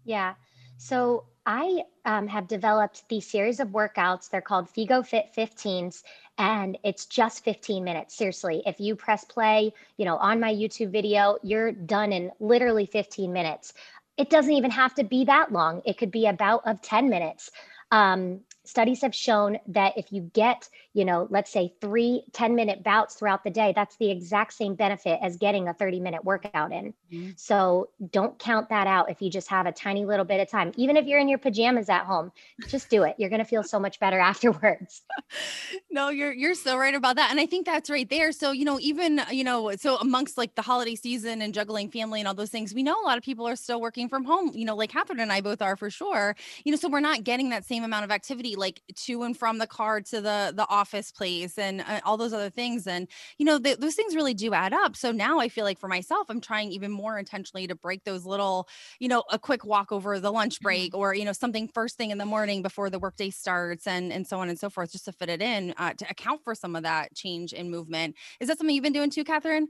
Yeah. 0.06 0.36
So 0.78 1.26
I 1.46 1.84
um, 2.06 2.28
have 2.28 2.48
developed 2.48 3.08
these 3.10 3.26
series 3.26 3.60
of 3.60 3.70
workouts. 3.70 4.30
They're 4.30 4.42
called 4.42 4.68
Figo 4.68 5.06
Fit 5.06 5.30
15s, 5.36 6.04
and 6.38 6.78
it's 6.84 7.06
just 7.06 7.44
15 7.46 7.84
minutes. 7.84 8.16
Seriously, 8.16 8.62
if 8.66 8.80
you 8.80 8.96
press 8.96 9.24
play, 9.24 9.74
you 9.98 10.06
know, 10.06 10.18
on 10.18 10.40
my 10.40 10.54
YouTube 10.54 10.92
video, 10.92 11.38
you're 11.44 11.72
done 11.72 12.12
in 12.12 12.32
literally 12.40 12.86
15 12.86 13.32
minutes 13.32 13.74
it 14.18 14.30
doesn't 14.30 14.54
even 14.54 14.72
have 14.72 14.94
to 14.96 15.04
be 15.04 15.26
that 15.26 15.52
long. 15.52 15.82
It 15.86 15.98
could 15.98 16.12
be 16.12 16.26
about 16.28 16.62
of 16.66 16.82
10 16.82 17.10
minutes. 17.10 17.52
Um, 17.92 18.42
studies 18.68 19.02
have 19.02 19.16
shown 19.16 19.58
that 19.68 19.98
if 19.98 20.12
you 20.12 20.30
get, 20.34 20.70
you 20.94 21.06
know, 21.06 21.28
let's 21.30 21.52
say 21.52 21.74
three 21.80 22.24
10 22.34 22.56
minute 22.56 22.84
bouts 22.84 23.16
throughout 23.16 23.44
the 23.44 23.50
day, 23.50 23.74
that's 23.76 23.96
the 23.98 24.12
exact 24.12 24.54
same 24.54 24.76
benefit 24.76 25.20
as 25.22 25.38
getting 25.38 25.68
a 25.68 25.74
30 25.74 26.00
minute 26.00 26.26
workout 26.26 26.72
in. 26.74 26.94
Mm-hmm. 27.12 27.32
So 27.38 27.90
don't 28.12 28.38
count 28.38 28.70
that 28.70 28.88
out 28.88 29.10
if 29.10 29.22
you 29.22 29.30
just 29.30 29.48
have 29.48 29.66
a 29.66 29.72
tiny 29.72 30.06
little 30.06 30.26
bit 30.26 30.42
of 30.42 30.50
time. 30.50 30.74
Even 30.76 30.98
if 30.98 31.06
you're 31.06 31.20
in 31.20 31.30
your 31.30 31.38
pajamas 31.38 31.90
at 31.90 32.06
home, 32.06 32.32
just 32.68 32.90
do 32.90 33.04
it. 33.04 33.16
You're 33.18 33.30
going 33.30 33.40
to 33.40 33.46
feel 33.46 33.64
so 33.64 33.80
much 33.80 34.00
better 34.00 34.20
afterwards. 34.28 35.02
no, 35.92 36.10
you're 36.10 36.34
you're 36.34 36.56
so 36.56 36.78
right 36.78 36.94
about 36.94 37.16
that. 37.16 37.32
And 37.32 37.40
I 37.40 37.46
think 37.46 37.66
that's 37.66 37.90
right 37.90 38.10
there. 38.10 38.32
So, 38.32 38.52
you 38.52 38.66
know, 38.66 38.80
even, 38.82 39.22
you 39.32 39.44
know, 39.44 39.72
so 39.78 39.98
amongst 39.98 40.38
like 40.38 40.56
the 40.56 40.62
holiday 40.62 40.96
season 40.96 41.42
and 41.42 41.54
juggling 41.54 41.90
family 41.90 42.20
and 42.20 42.28
all 42.28 42.34
those 42.34 42.50
things, 42.50 42.74
we 42.74 42.84
know 42.84 43.00
a 43.02 43.06
lot 43.06 43.18
of 43.18 43.24
people 43.24 43.48
are 43.48 43.56
still 43.56 43.80
working 43.80 44.10
from 44.10 44.26
home, 44.26 44.52
you 44.54 44.66
know, 44.66 44.76
like 44.76 44.90
Catherine 44.90 45.22
and 45.22 45.32
I 45.32 45.40
both 45.40 45.62
are 45.62 45.78
for 45.78 45.90
sure. 45.90 46.36
You 46.66 46.72
know, 46.72 46.78
so 46.78 46.90
we're 46.90 47.00
not 47.00 47.24
getting 47.24 47.50
that 47.50 47.66
same 47.66 47.84
amount 47.84 48.04
of 48.04 48.12
activity 48.12 48.57
like 48.58 48.82
to 48.96 49.24
and 49.24 49.38
from 49.38 49.58
the 49.58 49.68
car 49.68 50.02
to 50.02 50.22
the 50.22 50.54
the 50.56 50.68
office 50.70 51.12
place 51.12 51.58
and 51.58 51.82
uh, 51.82 52.00
all 52.04 52.18
those 52.18 52.34
other 52.34 52.50
things 52.50 52.88
and 52.88 53.08
you 53.38 53.46
know 53.46 53.60
th- 53.60 53.78
those 53.78 53.96
things 53.96 54.16
really 54.16 54.34
do 54.34 54.54
add 54.54 54.74
up. 54.74 54.96
So 54.96 55.12
now 55.12 55.40
i 55.40 55.50
feel 55.50 55.66
like 55.66 55.80
for 55.80 55.88
myself 55.88 56.28
i'm 56.30 56.42
trying 56.42 56.72
even 56.72 56.92
more 56.92 57.18
intentionally 57.18 57.68
to 57.68 57.76
break 57.76 58.04
those 58.04 58.26
little 58.26 58.68
you 59.00 59.08
know 59.08 59.24
a 59.32 59.40
quick 59.40 59.66
walk 59.66 59.92
over 59.92 60.20
the 60.20 60.32
lunch 60.32 60.60
break 60.60 60.92
mm-hmm. 60.92 61.02
or 61.02 61.14
you 61.14 61.26
know 61.26 61.34
something 61.34 61.68
first 61.68 61.98
thing 61.98 62.12
in 62.12 62.18
the 62.18 62.26
morning 62.26 62.62
before 62.62 62.90
the 62.90 63.00
workday 63.00 63.30
starts 63.30 63.88
and 63.88 64.12
and 64.12 64.28
so 64.28 64.40
on 64.40 64.50
and 64.50 64.60
so 64.60 64.70
forth 64.70 64.92
just 64.92 65.06
to 65.06 65.12
fit 65.12 65.30
it 65.30 65.42
in 65.42 65.74
uh, 65.78 65.94
to 65.94 66.10
account 66.10 66.44
for 66.44 66.56
some 66.56 66.76
of 66.76 66.84
that 66.84 67.14
change 67.14 67.54
in 67.54 67.70
movement. 67.70 68.16
Is 68.40 68.48
that 68.48 68.58
something 68.58 68.76
you've 68.76 68.84
been 68.84 68.94
doing 68.94 69.10
too 69.10 69.24
catherine 69.24 69.68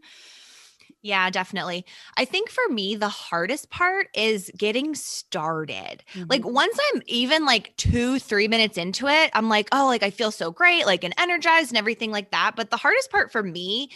yeah, 1.08 1.30
definitely. 1.30 1.86
I 2.18 2.26
think 2.26 2.50
for 2.50 2.68
me, 2.70 2.96
the 2.96 3.08
hardest 3.08 3.70
part 3.70 4.10
is 4.14 4.52
getting 4.58 4.94
started. 4.94 6.04
Mm-hmm. 6.14 6.26
Like, 6.28 6.46
once 6.46 6.78
I'm 6.94 7.02
even 7.08 7.46
like 7.46 7.74
two, 7.78 8.20
three 8.20 8.50
minutes 8.50 8.78
into 8.78 9.08
it, 9.08 9.32
I'm 9.34 9.48
like, 9.48 9.70
oh, 9.72 9.86
like 9.86 10.04
I 10.04 10.10
feel 10.10 10.32
so 10.32 10.52
great, 10.52 10.86
like 10.86 11.06
and 11.06 11.14
energized 11.18 11.72
and 11.72 11.78
everything 11.78 12.12
like 12.12 12.32
that. 12.32 12.58
But 12.58 12.72
the 12.72 12.78
hardest 12.78 13.10
part 13.10 13.32
for 13.32 13.42
me 13.42 13.90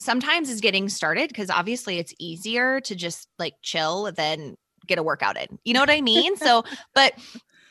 sometimes 0.00 0.48
is 0.48 0.62
getting 0.62 0.88
started 0.88 1.28
because 1.28 1.50
obviously 1.50 1.98
it's 1.98 2.14
easier 2.18 2.80
to 2.80 2.94
just 2.94 3.28
like 3.38 3.54
chill 3.60 4.10
than 4.12 4.56
get 4.86 4.98
a 4.98 5.02
workout 5.02 5.36
in. 5.36 5.58
You 5.64 5.74
know 5.74 5.80
what 5.80 5.90
I 5.90 6.00
mean? 6.00 6.36
so, 6.38 6.64
but 6.94 7.12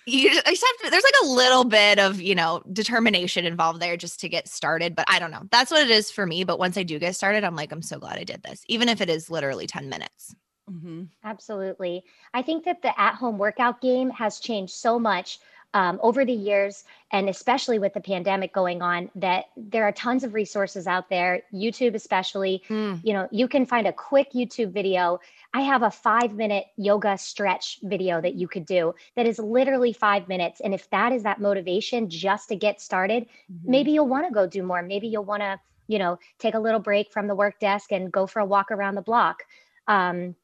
you 0.05 0.29
just 0.29 0.45
have 0.45 0.55
to, 0.83 0.91
there's 0.91 1.03
like 1.03 1.23
a 1.23 1.27
little 1.27 1.63
bit 1.63 1.99
of 1.99 2.21
you 2.21 2.35
know 2.35 2.61
determination 2.71 3.45
involved 3.45 3.81
there 3.81 3.97
just 3.97 4.19
to 4.19 4.29
get 4.29 4.47
started 4.47 4.95
but 4.95 5.05
i 5.09 5.19
don't 5.19 5.31
know 5.31 5.43
that's 5.51 5.71
what 5.71 5.83
it 5.83 5.89
is 5.89 6.11
for 6.11 6.25
me 6.25 6.43
but 6.43 6.59
once 6.59 6.77
i 6.77 6.83
do 6.83 6.99
get 6.99 7.15
started 7.15 7.43
i'm 7.43 7.55
like 7.55 7.71
i'm 7.71 7.81
so 7.81 7.99
glad 7.99 8.17
i 8.17 8.23
did 8.23 8.41
this 8.43 8.63
even 8.67 8.89
if 8.89 9.01
it 9.01 9.09
is 9.09 9.29
literally 9.29 9.67
10 9.67 9.89
minutes 9.89 10.35
mm-hmm. 10.69 11.03
absolutely 11.23 12.03
i 12.33 12.41
think 12.41 12.65
that 12.65 12.81
the 12.81 12.99
at-home 12.99 13.37
workout 13.37 13.81
game 13.81 14.09
has 14.09 14.39
changed 14.39 14.73
so 14.73 14.99
much 14.99 15.39
um, 15.75 15.99
over 16.01 16.23
the 16.23 16.33
years, 16.33 16.85
and 17.11 17.27
especially 17.27 17.79
with 17.79 17.93
the 17.93 17.99
pandemic 17.99 18.53
going 18.53 18.81
on, 18.81 19.11
that 19.15 19.47
there 19.57 19.83
are 19.83 19.91
tons 19.91 20.23
of 20.23 20.33
resources 20.33 20.87
out 20.87 21.09
there, 21.09 21.43
YouTube 21.53 21.95
especially. 21.95 22.63
Mm. 22.69 23.01
You 23.03 23.11
know, 23.11 23.27
you 23.29 23.49
can 23.49 23.65
find 23.65 23.85
a 23.85 23.91
quick 23.91 24.31
YouTube 24.31 24.71
video. 24.71 25.19
I 25.55 25.61
have 25.61 25.83
a 25.83 25.91
five 25.91 26.33
minute 26.33 26.65
yoga 26.75 27.17
stretch 27.17 27.79
video 27.81 28.19
that 28.19 28.35
you 28.35 28.47
could 28.47 28.65
do 28.65 28.93
that 29.15 29.25
is 29.25 29.39
literally 29.39 29.93
five 29.93 30.27
minutes. 30.27 30.59
And 30.59 30.73
if 30.73 30.89
that 30.89 31.13
is 31.13 31.23
that 31.23 31.39
motivation 31.39 32.09
just 32.09 32.49
to 32.49 32.55
get 32.55 32.81
started, 32.81 33.23
mm-hmm. 33.23 33.71
maybe 33.71 33.91
you'll 33.91 34.07
want 34.07 34.27
to 34.27 34.33
go 34.33 34.47
do 34.47 34.63
more. 34.63 34.81
Maybe 34.81 35.07
you'll 35.07 35.23
want 35.23 35.43
to 35.43 35.59
you 35.87 35.99
know, 35.99 36.17
take 36.39 36.55
a 36.55 36.59
little 36.59 36.79
break 36.79 37.11
from 37.11 37.27
the 37.27 37.35
work 37.35 37.59
desk 37.59 37.91
and 37.91 38.11
go 38.11 38.25
for 38.27 38.39
a 38.39 38.45
walk 38.45 38.71
around 38.71 38.95
the 38.95 39.01
block. 39.01 39.43
Um, 39.87 40.35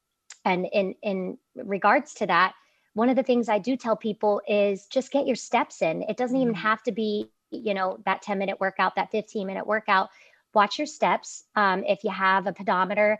and 0.45 0.67
in 0.71 0.95
in 1.01 1.37
regards 1.55 2.13
to 2.15 2.27
that, 2.27 2.53
one 2.93 3.09
of 3.09 3.15
the 3.15 3.23
things 3.23 3.49
I 3.49 3.59
do 3.59 3.75
tell 3.75 3.95
people 3.95 4.41
is 4.47 4.85
just 4.87 5.11
get 5.11 5.27
your 5.27 5.35
steps 5.35 5.81
in. 5.81 6.03
It 6.03 6.17
doesn't 6.17 6.37
even 6.37 6.53
mm-hmm. 6.53 6.61
have 6.61 6.83
to 6.83 6.91
be, 6.91 7.29
you 7.51 7.73
know, 7.73 7.99
that 8.05 8.21
10 8.21 8.37
minute 8.37 8.59
workout, 8.59 8.95
that 8.95 9.11
15 9.11 9.47
minute 9.47 9.65
workout. 9.65 10.09
Watch 10.53 10.77
your 10.77 10.87
steps. 10.87 11.45
Um, 11.55 11.83
if 11.85 12.03
you 12.03 12.09
have 12.09 12.45
a 12.45 12.51
pedometer, 12.51 13.19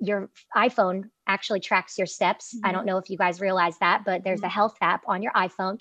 your 0.00 0.30
iPhone 0.56 1.04
actually 1.26 1.60
tracks 1.60 1.98
your 1.98 2.06
steps. 2.06 2.54
Mm-hmm. 2.54 2.66
I 2.66 2.72
don't 2.72 2.86
know 2.86 2.98
if 2.98 3.08
you 3.10 3.16
guys 3.16 3.40
realize 3.40 3.78
that, 3.78 4.04
but 4.04 4.24
there's 4.24 4.40
mm-hmm. 4.40 4.46
a 4.46 4.50
health 4.50 4.76
app 4.80 5.02
on 5.06 5.22
your 5.22 5.32
iPhone. 5.32 5.78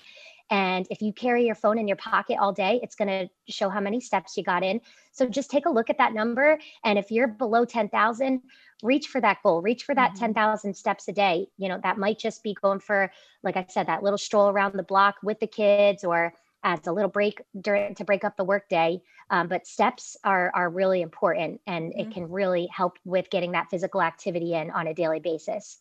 And 0.49 0.85
if 0.89 1.01
you 1.01 1.13
carry 1.13 1.45
your 1.45 1.55
phone 1.55 1.79
in 1.79 1.87
your 1.87 1.97
pocket 1.97 2.37
all 2.37 2.51
day, 2.51 2.81
it's 2.83 2.95
going 2.95 3.07
to 3.07 3.29
show 3.51 3.69
how 3.69 3.79
many 3.79 4.01
steps 4.01 4.35
you 4.35 4.43
got 4.43 4.63
in. 4.63 4.81
So 5.13 5.27
just 5.29 5.49
take 5.49 5.65
a 5.65 5.69
look 5.69 5.89
at 5.89 5.97
that 5.97 6.13
number. 6.13 6.59
And 6.83 6.99
if 6.99 7.09
you're 7.09 7.29
below 7.29 7.63
10,000, 7.63 8.41
reach 8.83 9.07
for 9.07 9.21
that 9.21 9.37
goal, 9.43 9.61
reach 9.61 9.83
for 9.83 9.95
that 9.95 10.11
mm-hmm. 10.11 10.25
10,000 10.25 10.73
steps 10.73 11.07
a 11.07 11.13
day. 11.13 11.47
You 11.57 11.69
know, 11.69 11.79
that 11.83 11.97
might 11.97 12.19
just 12.19 12.43
be 12.43 12.53
going 12.61 12.81
for, 12.81 13.11
like 13.43 13.55
I 13.55 13.65
said, 13.69 13.87
that 13.87 14.03
little 14.03 14.17
stroll 14.17 14.49
around 14.49 14.73
the 14.73 14.83
block 14.83 15.15
with 15.23 15.39
the 15.39 15.47
kids 15.47 16.03
or 16.03 16.33
as 16.63 16.79
a 16.87 16.91
little 16.91 17.09
break 17.09 17.41
during 17.59 17.95
to 17.95 18.03
break 18.03 18.23
up 18.23 18.37
the 18.37 18.43
workday. 18.43 19.01
Um, 19.29 19.47
but 19.47 19.65
steps 19.65 20.17
are 20.23 20.51
are 20.53 20.69
really 20.69 21.01
important, 21.01 21.61
and 21.67 21.91
mm-hmm. 21.91 21.99
it 21.99 22.13
can 22.13 22.29
really 22.29 22.67
help 22.67 22.97
with 23.05 23.29
getting 23.29 23.53
that 23.53 23.69
physical 23.69 24.01
activity 24.01 24.53
in 24.53 24.71
on 24.71 24.87
a 24.87 24.93
daily 24.93 25.19
basis. 25.19 25.79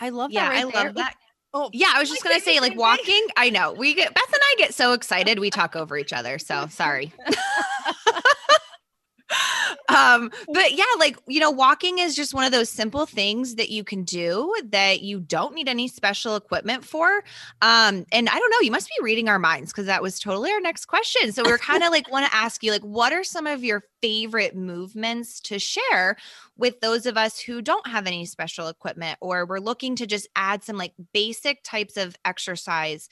I 0.00 0.10
love 0.10 0.30
yeah, 0.30 0.48
that. 0.48 0.64
Right 0.64 0.74
I 0.76 0.82
love 0.84 0.94
that. 0.96 1.14
Oh, 1.52 1.68
yeah, 1.72 1.92
I 1.94 1.98
was 1.98 2.08
just 2.08 2.22
gonna 2.22 2.40
say, 2.40 2.60
like 2.60 2.76
walking. 2.76 3.26
I 3.36 3.50
know 3.50 3.72
we 3.72 3.94
get 3.94 4.14
Beth 4.14 4.28
and 4.28 4.40
I 4.40 4.54
get 4.58 4.74
so 4.74 4.92
excited 4.92 5.38
we 5.38 5.50
talk 5.50 5.74
over 5.74 5.96
each 5.96 6.12
other. 6.12 6.38
So 6.38 6.66
sorry. 6.68 7.12
um 9.90 10.30
but 10.52 10.72
yeah 10.72 10.84
like 10.98 11.18
you 11.26 11.40
know 11.40 11.50
walking 11.50 11.98
is 11.98 12.14
just 12.14 12.34
one 12.34 12.44
of 12.44 12.52
those 12.52 12.68
simple 12.68 13.06
things 13.06 13.56
that 13.56 13.70
you 13.70 13.84
can 13.84 14.04
do 14.04 14.54
that 14.64 15.02
you 15.02 15.20
don't 15.20 15.54
need 15.54 15.68
any 15.68 15.88
special 15.88 16.36
equipment 16.36 16.84
for. 16.84 17.22
Um 17.62 18.04
and 18.12 18.28
i 18.28 18.38
don't 18.38 18.50
know 18.50 18.60
you 18.60 18.70
must 18.70 18.88
be 18.88 19.02
reading 19.02 19.28
our 19.28 19.38
minds 19.38 19.72
because 19.72 19.86
that 19.86 20.02
was 20.02 20.18
totally 20.18 20.50
our 20.50 20.60
next 20.60 20.86
question. 20.86 21.32
So 21.32 21.42
we're 21.44 21.58
kind 21.58 21.82
of 21.82 21.90
like 21.90 22.10
want 22.10 22.26
to 22.26 22.34
ask 22.34 22.62
you 22.62 22.72
like 22.72 22.82
what 22.82 23.12
are 23.12 23.24
some 23.24 23.46
of 23.46 23.64
your 23.64 23.82
favorite 24.00 24.56
movements 24.56 25.40
to 25.40 25.58
share 25.58 26.16
with 26.56 26.80
those 26.80 27.06
of 27.06 27.16
us 27.16 27.38
who 27.40 27.60
don't 27.62 27.86
have 27.86 28.06
any 28.06 28.24
special 28.26 28.68
equipment 28.68 29.18
or 29.20 29.44
we're 29.46 29.58
looking 29.58 29.96
to 29.96 30.06
just 30.06 30.28
add 30.36 30.62
some 30.62 30.76
like 30.76 30.92
basic 31.12 31.62
types 31.62 31.96
of 31.96 32.16
exercise 32.24 33.08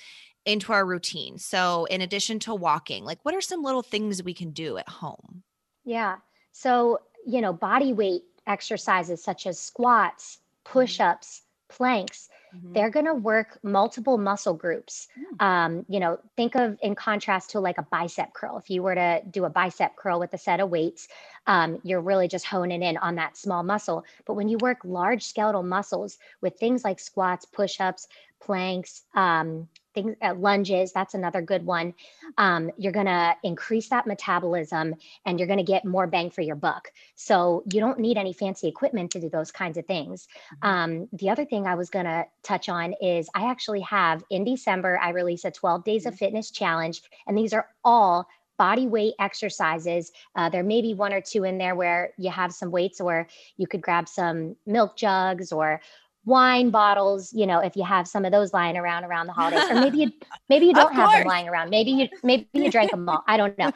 into 0.47 0.73
our 0.73 0.87
routine? 0.87 1.38
So 1.38 1.87
in 1.87 2.00
addition 2.00 2.38
to 2.40 2.54
walking 2.54 3.04
like 3.04 3.18
what 3.23 3.35
are 3.35 3.40
some 3.40 3.62
little 3.62 3.82
things 3.82 4.23
we 4.23 4.35
can 4.35 4.50
do 4.52 4.78
at 4.78 4.88
home? 4.88 5.42
Yeah. 5.85 6.16
So, 6.59 6.99
you 7.25 7.41
know, 7.41 7.53
body 7.53 7.93
weight 7.93 8.23
exercises 8.49 9.23
such 9.23 9.47
as 9.47 9.61
squats, 9.61 10.38
mm-hmm. 10.38 10.73
push 10.73 10.99
ups, 10.99 11.43
planks, 11.69 12.29
mm-hmm. 12.53 12.73
they're 12.73 12.91
going 12.91 13.07
to 13.07 13.15
work 13.15 13.61
multiple 13.62 14.19
muscle 14.19 14.55
groups. 14.55 15.07
Mm. 15.17 15.45
Um, 15.45 15.87
you 15.88 16.00
know, 16.00 16.19
think 16.37 16.57
of 16.57 16.77
in 16.83 16.97
contrast 16.97 17.50
to 17.50 17.61
like 17.61 17.79
a 17.79 17.87
bicep 17.93 18.33
curl. 18.33 18.59
If 18.59 18.71
you 18.71 18.83
were 18.83 18.97
to 18.97 19.23
do 19.31 19.45
a 19.45 19.50
bicep 19.50 19.95
curl 19.95 20.19
with 20.19 20.35
a 20.35 20.38
set 20.38 20.59
of 20.59 20.69
weights, 20.69 21.07
um, 21.47 21.79
you're 21.85 22.00
really 22.00 22.27
just 22.27 22.47
honing 22.47 22.83
in 22.83 22.97
on 22.97 23.15
that 23.15 23.37
small 23.37 23.62
muscle. 23.62 24.05
But 24.27 24.35
when 24.35 24.49
you 24.49 24.59
work 24.59 24.79
large 24.83 25.23
skeletal 25.23 25.62
muscles 25.62 26.19
with 26.41 26.59
things 26.59 26.83
like 26.83 26.99
squats, 26.99 27.45
push 27.45 27.81
ups, 27.81 28.09
planks, 28.41 29.03
um, 29.15 29.69
things 30.02 30.17
uh, 30.23 30.35
lunges 30.35 30.93
that's 30.93 31.14
another 31.14 31.43
good 31.43 31.64
one 31.64 31.95
um, 32.37 32.71
you're 32.76 32.93
going 32.93 33.07
to 33.07 33.35
increase 33.43 33.88
that 33.88 34.07
metabolism 34.07 34.95
and 35.26 35.38
you're 35.38 35.47
going 35.47 35.59
to 35.59 35.64
get 35.64 35.85
more 35.85 36.07
bang 36.07 36.31
for 36.31 36.43
your 36.43 36.57
buck 36.57 36.90
so 37.14 37.62
you 37.73 37.81
don't 37.81 37.99
need 37.99 38.17
any 38.17 38.33
fancy 38.33 38.69
equipment 38.69 39.11
to 39.11 39.21
do 39.21 39.28
those 39.28 39.50
kinds 39.50 39.78
of 39.78 39.87
things 39.87 40.28
mm-hmm. 40.62 40.69
um, 40.69 41.09
the 41.12 41.31
other 41.31 41.45
thing 41.45 41.67
i 41.67 41.75
was 41.75 41.90
going 41.90 42.07
to 42.07 42.25
touch 42.43 42.69
on 42.69 42.95
is 43.00 43.28
i 43.35 43.50
actually 43.50 43.81
have 43.81 44.23
in 44.31 44.45
december 44.45 44.99
i 45.02 45.11
release 45.11 45.45
a 45.45 45.50
12 45.50 45.85
days 45.85 46.07
of 46.07 46.14
mm-hmm. 46.14 46.19
fitness 46.19 46.50
challenge 46.50 47.02
and 47.26 47.37
these 47.37 47.52
are 47.52 47.69
all 47.85 48.26
body 48.59 48.88
weight 48.88 49.14
exercises. 49.21 50.12
Uh, 50.35 50.49
there 50.49 50.64
may 50.64 50.83
be 50.83 50.93
one 50.93 51.12
or 51.12 51.21
two 51.21 51.45
in 51.45 51.57
there 51.59 51.76
where 51.76 52.11
you 52.19 52.28
have 52.28 52.52
some 52.52 52.71
weights, 52.73 53.00
or 53.00 53.28
you 53.57 53.67
could 53.67 53.81
grab 53.81 54.09
some 54.09 54.57
milk 54.67 54.97
jugs 54.97 55.52
or 55.52 55.81
wine 56.28 56.68
bottles 56.68 57.32
you 57.32 57.47
know 57.47 57.58
if 57.58 57.75
you 57.75 57.82
have 57.82 58.06
some 58.06 58.25
of 58.26 58.30
those 58.30 58.52
lying 58.52 58.76
around 58.76 59.02
around 59.04 59.26
the 59.26 59.32
holidays 59.32 59.64
or 59.70 59.75
maybe 59.80 59.99
you 59.99 60.11
maybe 60.50 60.66
you 60.66 60.75
don't 60.75 60.94
have 60.94 61.11
them 61.11 61.26
lying 61.26 61.49
around. 61.49 61.70
Maybe 61.70 61.90
you 61.90 62.08
maybe 62.23 62.47
you 62.52 62.70
drank 62.76 62.90
them 62.90 63.08
all. 63.08 63.25
I 63.26 63.37
don't 63.38 63.56
know. 63.58 63.73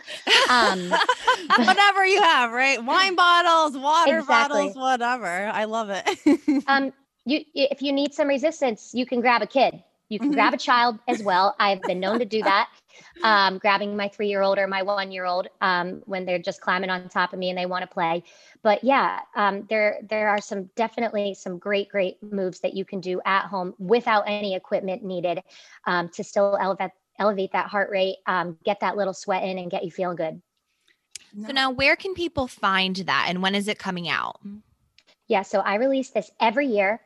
Um 0.50 0.90
whatever 1.66 2.04
you 2.04 2.20
have 2.20 2.52
right? 2.52 2.82
Wine 2.84 3.16
bottles 3.16 3.76
water 3.76 4.18
exactly. 4.18 4.68
bottles 4.68 4.76
whatever. 4.76 5.50
I 5.52 5.64
love 5.64 5.88
it. 5.90 6.64
Um 6.66 6.92
you 7.24 7.40
if 7.54 7.80
you 7.80 7.92
need 7.92 8.12
some 8.12 8.28
resistance 8.28 8.92
you 8.92 9.06
can 9.06 9.20
grab 9.22 9.40
a 9.40 9.46
kid 9.46 9.82
you 10.12 10.18
can 10.18 10.28
mm-hmm. 10.28 10.34
grab 10.34 10.54
a 10.54 10.58
child 10.58 10.98
as 11.08 11.22
well 11.22 11.54
i've 11.58 11.82
been 11.82 11.98
known 11.98 12.18
to 12.18 12.24
do 12.24 12.42
that 12.42 12.68
um, 13.22 13.58
grabbing 13.58 13.96
my 13.96 14.08
three 14.08 14.28
year 14.28 14.42
old 14.42 14.58
or 14.58 14.66
my 14.66 14.82
one 14.82 15.12
year 15.12 15.24
old 15.24 15.48
um, 15.60 16.02
when 16.06 16.24
they're 16.24 16.38
just 16.38 16.60
climbing 16.60 16.90
on 16.90 17.08
top 17.08 17.32
of 17.32 17.38
me 17.38 17.50
and 17.50 17.58
they 17.58 17.66
want 17.66 17.82
to 17.82 17.86
play. 17.86 18.22
But 18.62 18.82
yeah, 18.82 19.20
um, 19.34 19.66
there 19.68 19.98
there 20.08 20.28
are 20.28 20.40
some 20.40 20.70
definitely 20.76 21.34
some 21.34 21.58
great 21.58 21.88
great 21.88 22.22
moves 22.22 22.60
that 22.60 22.74
you 22.74 22.84
can 22.84 23.00
do 23.00 23.20
at 23.24 23.46
home 23.46 23.74
without 23.78 24.24
any 24.26 24.54
equipment 24.54 25.04
needed 25.04 25.42
um, 25.86 26.08
to 26.10 26.24
still 26.24 26.56
elevate 26.60 26.90
elevate 27.18 27.52
that 27.52 27.66
heart 27.66 27.90
rate, 27.90 28.16
um, 28.26 28.56
get 28.64 28.80
that 28.80 28.96
little 28.96 29.14
sweat 29.14 29.44
in, 29.44 29.58
and 29.58 29.70
get 29.70 29.84
you 29.84 29.90
feeling 29.90 30.16
good. 30.16 30.40
So 31.46 31.52
now, 31.52 31.70
where 31.70 31.96
can 31.96 32.14
people 32.14 32.46
find 32.46 32.96
that, 32.96 33.26
and 33.28 33.42
when 33.42 33.54
is 33.54 33.68
it 33.68 33.78
coming 33.78 34.08
out? 34.08 34.40
Yeah, 35.28 35.42
so 35.42 35.60
I 35.60 35.76
release 35.76 36.10
this 36.10 36.30
every 36.40 36.66
year 36.66 37.00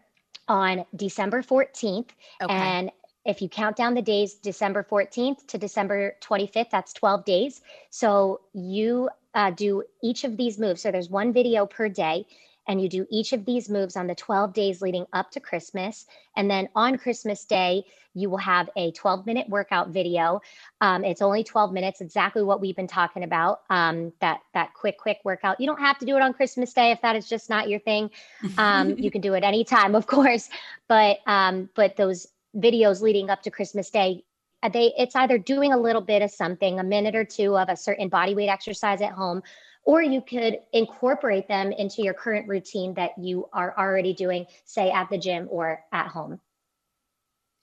on 0.49 0.85
December 0.95 1.43
14th. 1.43 2.09
Okay. 2.43 2.53
And 2.53 2.91
if 3.27 3.43
you 3.43 3.49
count 3.49 3.77
down 3.77 3.95
the 3.95 4.03
days, 4.03 4.35
December 4.35 4.87
14th 4.89 5.47
to 5.49 5.59
December 5.59 6.15
25th, 6.23 6.71
that's 6.71 6.93
12 6.93 7.25
days. 7.25 7.61
So 7.91 8.41
you 8.53 9.11
uh, 9.35 9.51
do 9.51 9.83
each 10.03 10.25
of 10.25 10.37
these 10.37 10.59
moves. 10.59 10.83
So 10.83 10.91
there's 10.91 11.11
one 11.11 11.33
video 11.33 11.67
per 11.67 11.89
day, 11.89 12.27
and 12.69 12.81
you 12.81 12.89
do 12.89 13.07
each 13.11 13.33
of 13.33 13.45
these 13.45 13.69
moves 13.69 13.97
on 13.97 14.07
the 14.07 14.15
12 14.15 14.53
days 14.53 14.81
leading 14.81 15.07
up 15.13 15.31
to 15.33 15.41
Christmas. 15.41 16.07
And 16.37 16.51
then 16.51 16.69
on 16.75 16.99
Christmas 16.99 17.45
Day, 17.45 17.85
you 18.15 18.31
will 18.31 18.39
have 18.39 18.71
a 18.77 18.93
12 18.93 19.27
minute 19.27 19.49
workout 19.49 19.91
video. 19.91 20.41
Um, 20.81 21.05
it's 21.05 21.21
only 21.21 21.45
12 21.45 21.73
minutes, 21.73 22.01
exactly 22.01 22.43
what 22.43 22.61
we've 22.61 22.75
been 22.75 22.87
talking 22.87 23.25
about. 23.25 23.61
Um, 23.69 24.13
that 24.21 24.41
that 24.55 24.73
quick, 24.73 24.99
quick 24.99 25.19
workout. 25.23 25.61
You 25.61 25.67
don't 25.67 25.81
have 25.81 25.99
to 25.99 26.07
do 26.07 26.17
it 26.17 26.23
on 26.23 26.33
Christmas 26.33 26.73
Day 26.73 26.93
if 26.93 27.03
that 27.03 27.15
is 27.15 27.29
just 27.29 27.51
not 27.51 27.69
your 27.69 27.81
thing. 27.81 28.11
Um, 28.59 28.97
you 28.99 29.11
can 29.11 29.21
do 29.21 29.35
it 29.35 29.45
anytime, 29.45 29.95
of 29.95 30.07
course. 30.07 30.49
But 30.89 31.19
um, 31.27 31.69
but 31.75 31.97
those 31.97 32.27
videos 32.57 33.01
leading 33.01 33.31
up 33.31 33.43
to 33.43 33.51
Christmas 33.51 33.91
Day, 33.91 34.25
uh, 34.63 34.69
they 34.69 34.93
it's 34.97 35.15
either 35.17 35.39
doing 35.39 35.73
a 35.73 35.79
little 35.79 36.03
bit 36.03 36.23
of 36.23 36.31
something, 36.31 36.81
a 36.81 36.85
minute 36.85 37.15
or 37.15 37.25
two 37.25 37.57
of 37.57 37.69
a 37.69 37.77
certain 37.77 38.09
body 38.09 38.35
weight 38.35 38.49
exercise 38.49 39.01
at 39.01 39.13
home, 39.13 39.43
or 39.85 40.03
you 40.03 40.21
could 40.21 40.59
incorporate 40.73 41.47
them 41.49 41.73
into 41.73 42.03
your 42.03 42.15
current 42.15 42.49
routine 42.49 42.95
that 42.95 43.13
you 43.19 43.49
are 43.53 43.75
already 43.79 44.15
doing, 44.15 44.47
say 44.65 44.91
at 44.91 45.09
the 45.11 45.19
gym 45.19 45.47
or 45.51 45.81
at 45.93 46.09
home. 46.09 46.41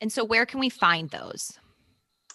And 0.01 0.11
so, 0.11 0.23
where 0.23 0.45
can 0.45 0.59
we 0.59 0.69
find 0.69 1.09
those? 1.09 1.57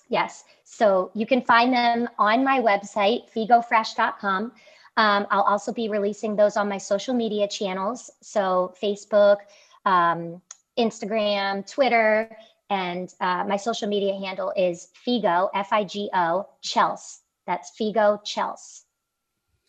Yes. 0.08 0.44
So 0.64 1.10
you 1.14 1.26
can 1.26 1.42
find 1.42 1.72
them 1.72 2.08
on 2.18 2.42
my 2.42 2.60
website, 2.60 3.30
figofresh.com. 3.34 4.52
Um, 4.96 5.26
I'll 5.30 5.42
also 5.42 5.72
be 5.72 5.88
releasing 5.88 6.34
those 6.34 6.56
on 6.56 6.68
my 6.68 6.78
social 6.78 7.14
media 7.14 7.46
channels. 7.46 8.10
So 8.20 8.74
Facebook, 8.82 9.36
um, 9.84 10.42
Instagram, 10.78 11.70
Twitter, 11.70 12.30
and 12.70 13.12
uh, 13.20 13.44
my 13.44 13.56
social 13.56 13.88
media 13.88 14.14
handle 14.18 14.52
is 14.56 14.88
Figo, 15.06 15.48
F 15.54 15.72
I 15.72 15.84
G 15.84 16.10
O, 16.14 16.46
Chels. 16.62 17.18
That's 17.46 17.72
Figo 17.78 18.20
Chels. 18.24 18.82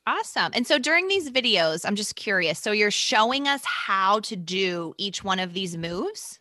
Awesome. 0.05 0.51
And 0.53 0.65
so 0.65 0.79
during 0.79 1.07
these 1.07 1.29
videos, 1.29 1.85
I'm 1.85 1.95
just 1.95 2.15
curious. 2.15 2.59
So 2.59 2.71
you're 2.71 2.91
showing 2.91 3.47
us 3.47 3.63
how 3.63 4.19
to 4.21 4.35
do 4.35 4.95
each 4.97 5.23
one 5.23 5.39
of 5.39 5.53
these 5.53 5.77
moves? 5.77 6.39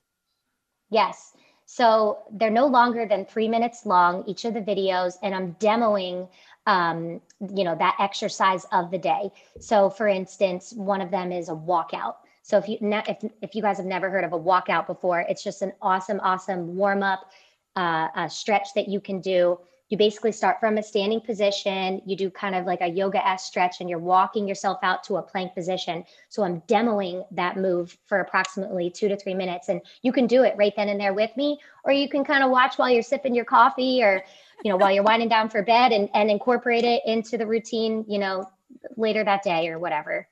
Yes. 0.91 1.33
So 1.67 2.19
they're 2.33 2.51
no 2.51 2.67
longer 2.67 3.07
than 3.07 3.27
three 3.27 3.47
minutes 3.47 3.85
long, 3.85 4.25
each 4.27 4.47
of 4.47 4.55
the 4.55 4.61
videos, 4.61 5.15
and 5.23 5.35
I'm 5.35 5.55
demoing 5.57 6.29
um, 6.67 7.21
you 7.55 7.65
know, 7.65 7.75
that 7.77 7.97
exercise 7.99 8.67
of 8.73 8.91
the 8.91 8.99
day. 8.99 9.31
So 9.59 9.91
for 9.91 10.07
instance, 10.07 10.73
one 10.75 11.01
of 11.01 11.11
them 11.11 11.33
is 11.33 11.49
a 11.49 11.53
walkout. 11.53 12.17
So 12.49 12.57
if 12.57 12.67
you 12.67 12.79
if 12.81 13.31
if 13.43 13.55
you 13.55 13.61
guys 13.61 13.77
have 13.77 13.85
never 13.85 14.09
heard 14.09 14.25
of 14.25 14.33
a 14.33 14.39
walkout 14.39 14.87
before, 14.87 15.21
it's 15.29 15.45
just 15.45 15.61
an 15.61 15.75
awesome, 15.83 16.19
awesome 16.21 16.77
warm 16.77 17.03
up 17.03 17.31
uh, 17.77 18.27
stretch 18.27 18.69
that 18.75 18.89
you 18.89 19.01
can 19.03 19.21
do. 19.21 19.59
You 19.91 19.99
basically 19.99 20.33
start 20.33 20.59
from 20.59 20.79
a 20.79 20.83
standing 20.83 21.21
position. 21.21 22.01
You 22.07 22.17
do 22.17 22.31
kind 22.31 22.55
of 22.55 22.65
like 22.65 22.81
a 22.81 22.87
yoga 22.87 23.27
s 23.27 23.45
stretch, 23.45 23.81
and 23.81 23.91
you're 23.91 23.99
walking 23.99 24.49
yourself 24.49 24.79
out 24.83 25.05
to 25.05 25.19
a 25.19 25.23
plank 25.23 25.53
position. 25.53 26.07
So 26.31 26.43
I'm 26.43 26.63
demoing 26.63 27.27
that 27.33 27.59
move 27.59 27.99
for 28.07 28.21
approximately 28.21 28.89
two 28.89 29.09
to 29.09 29.17
three 29.19 29.35
minutes, 29.35 29.69
and 29.69 29.83
you 30.01 30.11
can 30.11 30.27
do 30.27 30.43
it 30.43 30.55
right 30.57 30.73
then 30.75 30.89
and 30.89 30.99
there 30.99 31.13
with 31.13 31.37
me, 31.37 31.59
or 31.85 31.93
you 31.93 32.09
can 32.09 32.25
kind 32.25 32.43
of 32.43 32.51
watch 32.51 32.79
while 32.79 32.89
you're 32.89 33.03
sipping 33.03 33.35
your 33.35 33.45
coffee, 33.45 34.03
or 34.03 34.25
you 34.65 34.71
know 34.71 34.79
while 34.79 34.91
you're 34.91 35.05
winding 35.05 35.29
down 35.29 35.51
for 35.51 35.63
bed, 35.63 35.93
and 35.93 36.09
and 36.15 36.31
incorporate 36.31 36.85
it 36.85 37.03
into 37.05 37.37
the 37.37 37.47
routine. 37.47 38.07
You 38.09 38.21
know 38.21 38.51
later 38.97 39.23
that 39.23 39.43
day 39.43 39.69
or 39.69 39.79
whatever. 39.79 40.27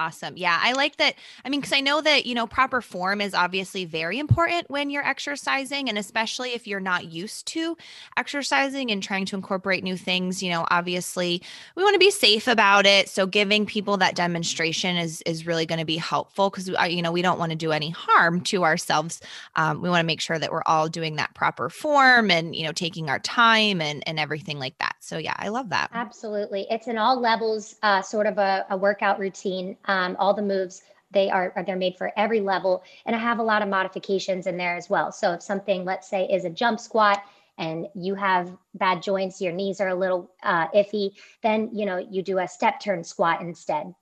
Awesome. 0.00 0.38
Yeah, 0.38 0.58
I 0.62 0.72
like 0.72 0.96
that. 0.96 1.16
I 1.44 1.50
mean, 1.50 1.60
because 1.60 1.74
I 1.74 1.80
know 1.80 2.00
that, 2.00 2.24
you 2.24 2.34
know, 2.34 2.46
proper 2.46 2.80
form 2.80 3.20
is 3.20 3.34
obviously 3.34 3.84
very 3.84 4.18
important 4.18 4.70
when 4.70 4.88
you're 4.88 5.06
exercising, 5.06 5.90
and 5.90 5.98
especially 5.98 6.54
if 6.54 6.66
you're 6.66 6.80
not 6.80 7.12
used 7.12 7.46
to 7.48 7.76
exercising 8.16 8.90
and 8.90 9.02
trying 9.02 9.26
to 9.26 9.36
incorporate 9.36 9.84
new 9.84 9.98
things, 9.98 10.42
you 10.42 10.50
know, 10.50 10.66
obviously 10.70 11.42
we 11.76 11.82
want 11.82 11.92
to 11.92 11.98
be 11.98 12.10
safe 12.10 12.48
about 12.48 12.86
it. 12.86 13.10
So 13.10 13.26
giving 13.26 13.66
people 13.66 13.98
that 13.98 14.14
demonstration 14.14 14.96
is 14.96 15.22
is 15.26 15.46
really 15.46 15.66
going 15.66 15.80
to 15.80 15.84
be 15.84 15.98
helpful 15.98 16.48
because, 16.48 16.66
you 16.88 17.02
know, 17.02 17.12
we 17.12 17.20
don't 17.20 17.38
want 17.38 17.50
to 17.50 17.56
do 17.56 17.70
any 17.70 17.90
harm 17.90 18.40
to 18.42 18.64
ourselves. 18.64 19.20
Um, 19.56 19.82
we 19.82 19.90
want 19.90 20.00
to 20.00 20.06
make 20.06 20.22
sure 20.22 20.38
that 20.38 20.50
we're 20.50 20.62
all 20.64 20.88
doing 20.88 21.16
that 21.16 21.34
proper 21.34 21.68
form 21.68 22.30
and, 22.30 22.56
you 22.56 22.64
know, 22.64 22.72
taking 22.72 23.10
our 23.10 23.18
time 23.18 23.82
and, 23.82 24.02
and 24.06 24.18
everything 24.18 24.58
like 24.58 24.78
that. 24.78 24.96
So 25.00 25.18
yeah, 25.18 25.34
I 25.36 25.48
love 25.48 25.68
that. 25.68 25.90
Absolutely. 25.92 26.66
It's 26.70 26.86
in 26.86 26.96
all 26.96 27.20
levels, 27.20 27.76
uh, 27.82 28.00
sort 28.00 28.26
of 28.26 28.38
a, 28.38 28.64
a 28.70 28.78
workout 28.78 29.18
routine 29.18 29.76
um, 29.90 30.16
all 30.18 30.32
the 30.34 30.42
moves 30.42 30.82
they 31.12 31.28
are 31.28 31.52
they're 31.66 31.76
made 31.76 31.96
for 31.98 32.12
every 32.16 32.40
level. 32.40 32.82
And 33.04 33.16
i 33.16 33.18
have 33.18 33.40
a 33.40 33.42
lot 33.42 33.62
of 33.62 33.68
modifications 33.68 34.46
in 34.46 34.56
there 34.56 34.76
as 34.76 34.88
well. 34.88 35.10
So 35.10 35.32
if 35.32 35.42
something 35.42 35.84
let's 35.84 36.08
say 36.08 36.24
is 36.26 36.44
a 36.44 36.50
jump 36.50 36.78
squat 36.78 37.22
and 37.58 37.86
you 37.94 38.14
have 38.14 38.56
bad 38.74 39.02
joints 39.02 39.40
your 39.40 39.52
knees 39.52 39.80
are 39.80 39.88
a 39.88 39.94
little 39.94 40.30
uh, 40.42 40.68
iffy 40.68 41.10
then 41.42 41.68
you 41.72 41.84
know 41.84 41.98
you 41.98 42.22
do 42.22 42.38
a 42.38 42.48
step 42.48 42.80
turn 42.80 43.04
squat 43.04 43.40
instead 43.42 43.94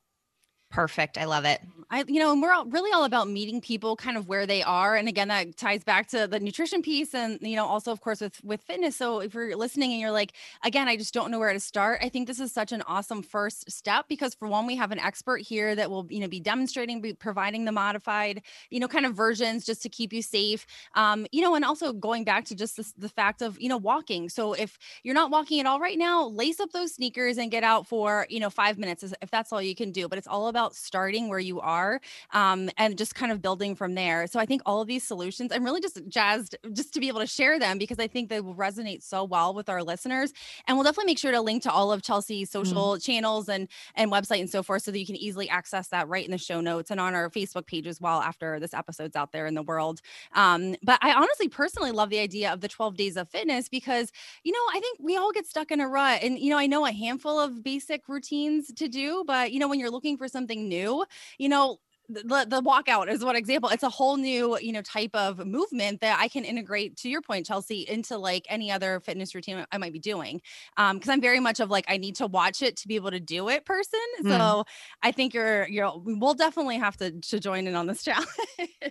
Perfect. 0.70 1.16
I 1.16 1.24
love 1.24 1.46
it. 1.46 1.60
I, 1.90 2.04
you 2.06 2.20
know, 2.20 2.30
and 2.30 2.42
we're 2.42 2.52
all, 2.52 2.66
really 2.66 2.92
all 2.92 3.04
about 3.04 3.30
meeting 3.30 3.62
people 3.62 3.96
kind 3.96 4.18
of 4.18 4.28
where 4.28 4.46
they 4.46 4.62
are. 4.62 4.94
And 4.94 5.08
again, 5.08 5.28
that 5.28 5.56
ties 5.56 5.82
back 5.82 6.06
to 6.08 6.26
the 6.26 6.38
nutrition 6.38 6.82
piece 6.82 7.14
and, 7.14 7.38
you 7.40 7.56
know, 7.56 7.64
also 7.64 7.90
of 7.90 8.02
course 8.02 8.20
with, 8.20 8.38
with 8.44 8.60
fitness. 8.60 8.94
So 8.94 9.20
if 9.20 9.32
you're 9.32 9.56
listening 9.56 9.92
and 9.92 10.00
you're 10.02 10.10
like, 10.10 10.34
again, 10.62 10.86
I 10.86 10.98
just 10.98 11.14
don't 11.14 11.30
know 11.30 11.38
where 11.38 11.54
to 11.54 11.60
start. 11.60 12.00
I 12.02 12.10
think 12.10 12.26
this 12.26 12.40
is 12.40 12.52
such 12.52 12.72
an 12.72 12.82
awesome 12.82 13.22
first 13.22 13.70
step 13.70 14.04
because 14.06 14.34
for 14.34 14.46
one, 14.46 14.66
we 14.66 14.76
have 14.76 14.92
an 14.92 14.98
expert 14.98 15.40
here 15.40 15.74
that 15.74 15.90
will, 15.90 16.06
you 16.10 16.20
know, 16.20 16.28
be 16.28 16.40
demonstrating, 16.40 17.00
be 17.00 17.14
providing 17.14 17.64
the 17.64 17.72
modified, 17.72 18.42
you 18.68 18.80
know, 18.80 18.88
kind 18.88 19.06
of 19.06 19.14
versions 19.14 19.64
just 19.64 19.80
to 19.82 19.88
keep 19.88 20.12
you 20.12 20.20
safe. 20.20 20.66
Um, 20.94 21.26
you 21.32 21.40
know, 21.40 21.54
and 21.54 21.64
also 21.64 21.94
going 21.94 22.24
back 22.24 22.44
to 22.46 22.54
just 22.54 22.76
this, 22.76 22.92
the 22.98 23.08
fact 23.08 23.40
of, 23.40 23.58
you 23.58 23.70
know, 23.70 23.78
walking. 23.78 24.28
So 24.28 24.52
if 24.52 24.78
you're 25.04 25.14
not 25.14 25.30
walking 25.30 25.58
at 25.60 25.64
all 25.64 25.80
right 25.80 25.96
now, 25.96 26.26
lace 26.26 26.60
up 26.60 26.72
those 26.72 26.92
sneakers 26.92 27.38
and 27.38 27.50
get 27.50 27.64
out 27.64 27.86
for, 27.86 28.26
you 28.28 28.40
know, 28.40 28.50
five 28.50 28.76
minutes 28.76 29.02
if 29.22 29.30
that's 29.30 29.54
all 29.54 29.62
you 29.62 29.74
can 29.74 29.90
do, 29.90 30.06
but 30.06 30.18
it's 30.18 30.28
all 30.28 30.48
about 30.48 30.57
about 30.58 30.74
starting 30.74 31.28
where 31.28 31.38
you 31.38 31.60
are 31.60 32.00
um, 32.32 32.68
and 32.76 32.98
just 32.98 33.14
kind 33.14 33.30
of 33.30 33.40
building 33.40 33.76
from 33.76 33.94
there. 33.94 34.26
So 34.26 34.40
I 34.40 34.46
think 34.46 34.60
all 34.66 34.80
of 34.80 34.88
these 34.88 35.04
solutions, 35.04 35.52
I'm 35.52 35.62
really 35.64 35.80
just 35.80 36.00
jazzed 36.08 36.56
just 36.72 36.92
to 36.94 37.00
be 37.00 37.06
able 37.06 37.20
to 37.20 37.28
share 37.28 37.60
them 37.60 37.78
because 37.78 38.00
I 38.00 38.08
think 38.08 38.28
they 38.28 38.40
will 38.40 38.56
resonate 38.56 39.04
so 39.04 39.22
well 39.22 39.54
with 39.54 39.68
our 39.68 39.84
listeners. 39.84 40.32
And 40.66 40.76
we'll 40.76 40.82
definitely 40.82 41.12
make 41.12 41.18
sure 41.18 41.30
to 41.30 41.40
link 41.40 41.62
to 41.62 41.70
all 41.70 41.92
of 41.92 42.02
Chelsey's 42.02 42.50
mm-hmm. 42.50 42.64
social 42.64 42.96
mm. 42.96 43.04
channels 43.04 43.48
and 43.48 43.68
and 43.94 44.10
website 44.10 44.40
and 44.40 44.50
so 44.50 44.64
forth 44.64 44.82
so 44.82 44.90
that 44.90 44.98
you 44.98 45.06
can 45.06 45.16
easily 45.16 45.48
access 45.48 45.88
that 45.88 46.08
right 46.08 46.24
in 46.24 46.32
the 46.32 46.38
show 46.38 46.60
notes 46.60 46.90
and 46.90 46.98
on 46.98 47.14
our 47.14 47.30
Facebook 47.30 47.66
page 47.66 47.86
as 47.86 48.00
well 48.00 48.20
after 48.20 48.58
this 48.58 48.74
episode's 48.74 49.14
out 49.14 49.30
there 49.30 49.46
in 49.46 49.54
the 49.54 49.62
world. 49.62 50.00
Um, 50.32 50.74
but 50.82 50.98
I 51.02 51.12
honestly 51.12 51.48
personally 51.48 51.92
love 51.92 52.10
the 52.10 52.18
idea 52.18 52.52
of 52.52 52.60
the 52.60 52.68
12 52.68 52.96
days 52.96 53.16
of 53.16 53.28
fitness 53.28 53.68
because 53.68 54.10
you 54.42 54.50
know 54.50 54.58
I 54.76 54.80
think 54.80 54.98
we 55.00 55.16
all 55.16 55.30
get 55.30 55.46
stuck 55.46 55.70
in 55.70 55.80
a 55.80 55.88
rut 55.88 56.20
and 56.22 56.36
you 56.36 56.50
know 56.50 56.58
I 56.58 56.66
know 56.66 56.84
a 56.84 56.92
handful 56.92 57.38
of 57.38 57.62
basic 57.62 58.08
routines 58.08 58.72
to 58.74 58.88
do 58.88 59.22
but 59.24 59.52
you 59.52 59.60
know 59.60 59.68
when 59.68 59.78
you're 59.78 59.90
looking 59.90 60.16
for 60.16 60.26
something 60.26 60.47
something 60.48 60.68
new, 60.68 61.04
you 61.38 61.48
know, 61.48 61.78
the, 62.08 62.46
the 62.48 62.62
walkout 62.62 63.10
is 63.10 63.22
one 63.22 63.36
example. 63.36 63.68
It's 63.68 63.82
a 63.82 63.88
whole 63.90 64.16
new, 64.16 64.58
you 64.58 64.72
know, 64.72 64.80
type 64.82 65.14
of 65.14 65.46
movement 65.46 66.00
that 66.00 66.18
I 66.18 66.28
can 66.28 66.44
integrate 66.44 66.96
to 66.98 67.08
your 67.08 67.20
point, 67.20 67.46
Chelsey, 67.46 67.86
into 67.88 68.16
like 68.16 68.46
any 68.48 68.70
other 68.70 69.00
fitness 69.00 69.34
routine 69.34 69.66
I 69.70 69.78
might 69.78 69.92
be 69.92 69.98
doing. 69.98 70.40
Um, 70.76 70.96
because 70.96 71.10
I'm 71.10 71.20
very 71.20 71.40
much 71.40 71.60
of 71.60 71.70
like 71.70 71.84
I 71.88 71.98
need 71.98 72.16
to 72.16 72.26
watch 72.26 72.62
it 72.62 72.76
to 72.78 72.88
be 72.88 72.96
able 72.96 73.10
to 73.10 73.20
do 73.20 73.48
it 73.48 73.66
person. 73.66 74.00
Mm. 74.22 74.38
So 74.38 74.64
I 75.02 75.12
think 75.12 75.34
you're 75.34 75.68
you're 75.68 75.92
we'll 75.96 76.34
definitely 76.34 76.78
have 76.78 76.96
to 76.98 77.10
to 77.10 77.38
join 77.38 77.66
in 77.66 77.74
on 77.74 77.86
this 77.86 78.02
challenge. 78.04 78.28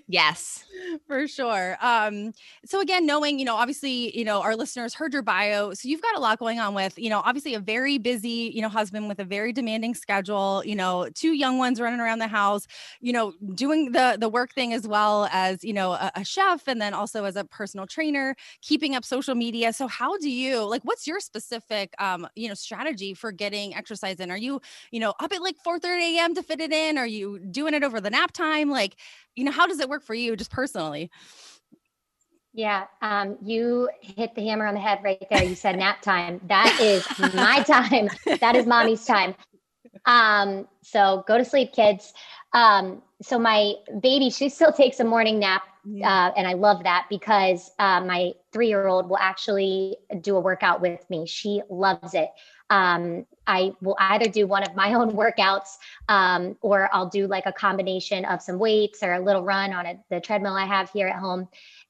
yes. 0.08 0.64
For 1.08 1.28
sure. 1.28 1.78
Um, 1.82 2.34
so 2.66 2.82
again, 2.82 3.06
knowing, 3.06 3.40
you 3.40 3.46
know, 3.46 3.56
obviously, 3.56 4.16
you 4.18 4.26
know, 4.26 4.42
our 4.42 4.56
listeners 4.56 4.94
heard 4.94 5.14
your 5.14 5.24
bio. 5.24 5.74
So 5.74 5.88
you've 5.88 6.02
got 6.02 6.16
a 6.16 6.20
lot 6.20 6.38
going 6.38 6.60
on 6.60 6.74
with, 6.74 6.98
you 6.98 7.10
know, 7.10 7.22
obviously 7.26 7.56
a 7.56 7.60
very 7.60 7.98
busy, 7.98 8.52
you 8.54 8.62
know, 8.62 8.70
husband 8.70 9.08
with 9.08 9.20
a 9.20 9.26
very 9.26 9.52
demanding 9.54 9.96
schedule, 9.96 10.62
you 10.66 10.76
know, 10.76 11.10
two 11.14 11.34
young 11.34 11.58
ones 11.58 11.82
running 11.82 12.00
around 12.00 12.20
the 12.20 12.28
house 12.28 12.68
you 13.08 13.14
know, 13.14 13.34
doing 13.56 13.94
the 13.94 14.18
the 14.20 14.28
work 14.28 14.52
thing 14.52 14.74
as 14.74 14.86
well 14.86 15.30
as, 15.32 15.64
you 15.64 15.72
know, 15.72 15.94
a, 15.94 16.12
a 16.16 16.26
chef 16.26 16.68
and 16.68 16.82
then 16.82 16.94
also 16.94 17.24
as 17.24 17.38
a 17.38 17.46
personal 17.46 17.88
trainer, 17.88 18.36
keeping 18.62 18.96
up 18.96 19.06
social 19.06 19.34
media. 19.34 19.72
So 19.72 19.88
how 19.88 20.18
do 20.18 20.30
you 20.30 20.66
like 20.66 20.82
what's 20.84 21.08
your 21.08 21.22
specific 21.22 21.94
um, 22.00 22.28
you 22.36 22.50
know, 22.50 22.54
strategy 22.54 23.14
for 23.14 23.32
getting 23.32 23.74
exercise 23.74 24.20
in? 24.20 24.30
Are 24.30 24.38
you, 24.38 24.60
you 24.92 25.00
know, 25.00 25.14
up 25.22 25.32
at 25.32 25.42
like 25.42 25.56
4 25.64 25.80
30 25.80 26.18
a.m. 26.18 26.36
to 26.36 26.44
fit 26.44 26.60
it 26.60 26.74
in? 26.74 26.98
Are 26.98 27.08
you 27.08 27.40
doing 27.40 27.74
it 27.74 27.82
over 27.82 28.02
the 28.02 28.10
nap 28.10 28.34
time? 28.34 28.70
Like, 28.70 28.98
you 29.38 29.46
know, 29.46 29.52
how 29.52 29.68
does 29.68 29.80
it 29.80 29.88
work 29.88 30.04
for 30.04 30.14
you 30.14 30.36
just 30.36 30.52
personally? 30.52 31.10
Yeah, 32.54 32.88
um, 33.02 33.38
you 33.42 33.88
hit 34.02 34.36
the 34.36 34.42
hammer 34.42 34.66
on 34.66 34.74
the 34.74 34.82
head 34.82 35.00
right 35.02 35.26
there. 35.32 35.46
You 35.46 35.56
said 35.56 35.78
nap 35.80 36.02
time. 36.02 36.42
That 36.48 36.78
is 36.82 37.08
my 37.34 37.64
time. 37.64 38.10
That 38.42 38.58
is 38.58 38.66
mommy's 38.66 39.06
time. 39.06 39.34
Um, 40.06 40.68
so 40.82 41.24
go 41.28 41.38
to 41.38 41.46
sleep, 41.46 41.74
kids. 41.74 42.14
Um, 42.54 43.02
so 43.22 43.40
my 43.40 43.74
baby, 44.02 44.30
she 44.30 44.50
still 44.50 44.72
takes 44.84 45.00
a 45.00 45.04
morning 45.04 45.40
nap. 45.40 45.64
Uh, 46.04 46.32
and 46.36 46.46
I 46.46 46.52
love 46.52 46.84
that 46.84 47.06
because 47.10 47.72
uh, 47.80 48.02
my 48.02 48.34
three 48.52 48.68
year 48.68 48.88
old 48.88 49.08
will 49.10 49.18
actually 49.20 49.96
do 50.20 50.36
a 50.36 50.40
workout 50.40 50.82
with 50.82 51.10
me. 51.10 51.26
She 51.26 51.62
loves 51.70 52.14
it. 52.14 52.30
Um, 52.70 53.26
I 53.46 53.72
will 53.82 53.96
either 53.98 54.30
do 54.30 54.48
one 54.48 54.64
of 54.64 54.76
my 54.76 54.94
own 54.96 55.12
workouts 55.12 55.78
um, 56.10 56.58
or 56.62 56.90
I'll 56.92 57.10
do 57.10 57.28
like 57.28 57.46
a 57.46 57.54
combination 57.54 58.26
of 58.26 58.42
some 58.42 58.60
weights 58.60 59.02
or 59.02 59.14
a 59.14 59.20
little 59.22 59.44
run 59.44 59.72
on 59.72 59.86
a, 59.86 59.96
the 60.10 60.20
treadmill 60.20 60.56
I 60.56 60.66
have 60.66 60.90
here 60.90 61.08
at 61.08 61.20
home 61.20 61.48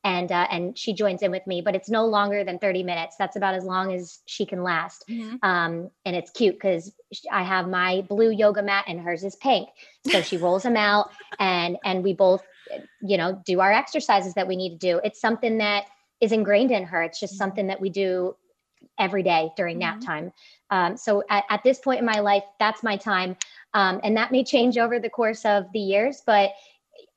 and 0.08 0.32
uh, 0.32 0.48
and 0.50 0.78
she 0.78 0.94
joins 0.94 1.22
in 1.22 1.32
with 1.32 1.46
me 1.46 1.60
but 1.62 1.76
it's 1.76 1.90
no 1.90 2.06
longer 2.06 2.46
than 2.46 2.58
30 2.60 2.84
minutes. 2.84 3.18
That's 3.20 3.36
about 3.36 3.56
as 3.56 3.66
long 3.66 3.94
as 3.94 4.20
she 4.26 4.46
can 4.46 4.64
last. 4.64 5.04
Mm-hmm. 5.10 5.36
um, 5.44 5.92
and 6.06 6.16
it's 6.16 6.32
cute 6.32 6.56
because 6.56 6.94
i 7.32 7.44
have 7.44 7.68
my 7.68 8.02
blue 8.10 8.32
yoga 8.32 8.62
mat 8.62 8.86
and 8.88 9.00
hers 9.02 9.24
is 9.24 9.36
pink. 9.36 9.70
So 10.10 10.22
she 10.22 10.38
rolls 10.38 10.64
them 10.64 10.78
out 10.78 11.12
and 11.40 11.78
and 11.84 12.04
we 12.04 12.14
both 12.14 12.44
you 13.02 13.18
know 13.18 13.42
do 13.46 13.60
our 13.60 13.74
exercises 13.74 14.34
that 14.36 14.48
we 14.48 14.56
need 14.56 14.80
to 14.80 14.88
do. 14.90 15.02
It's 15.04 15.20
something 15.20 15.58
that 15.58 15.86
is 16.22 16.32
ingrained 16.32 16.72
in 16.72 16.84
her. 16.86 17.04
It's 17.04 17.20
just 17.20 17.34
mm-hmm. 17.34 17.38
something 17.40 17.68
that 17.68 17.82
we 17.82 17.90
do 17.90 18.36
every 18.98 19.24
day 19.24 19.50
during 19.58 19.80
nap 19.80 19.96
mm-hmm. 19.96 20.06
time. 20.06 20.34
Um, 20.70 20.98
so 20.98 21.24
at, 21.30 21.44
at, 21.50 21.64
this 21.64 21.80
point 21.80 22.00
in 22.00 22.06
my 22.06 22.20
life 22.20 22.44
that's 22.60 22.82
my 22.82 22.96
time. 22.96 23.36
Um, 23.74 24.00
and 24.04 24.16
that 24.16 24.32
may 24.32 24.44
change 24.44 24.78
over 24.78 25.00
the 25.00 25.10
course 25.10 25.44
of 25.46 25.66
the 25.74 25.80
years 25.80 26.24
but 26.26 26.52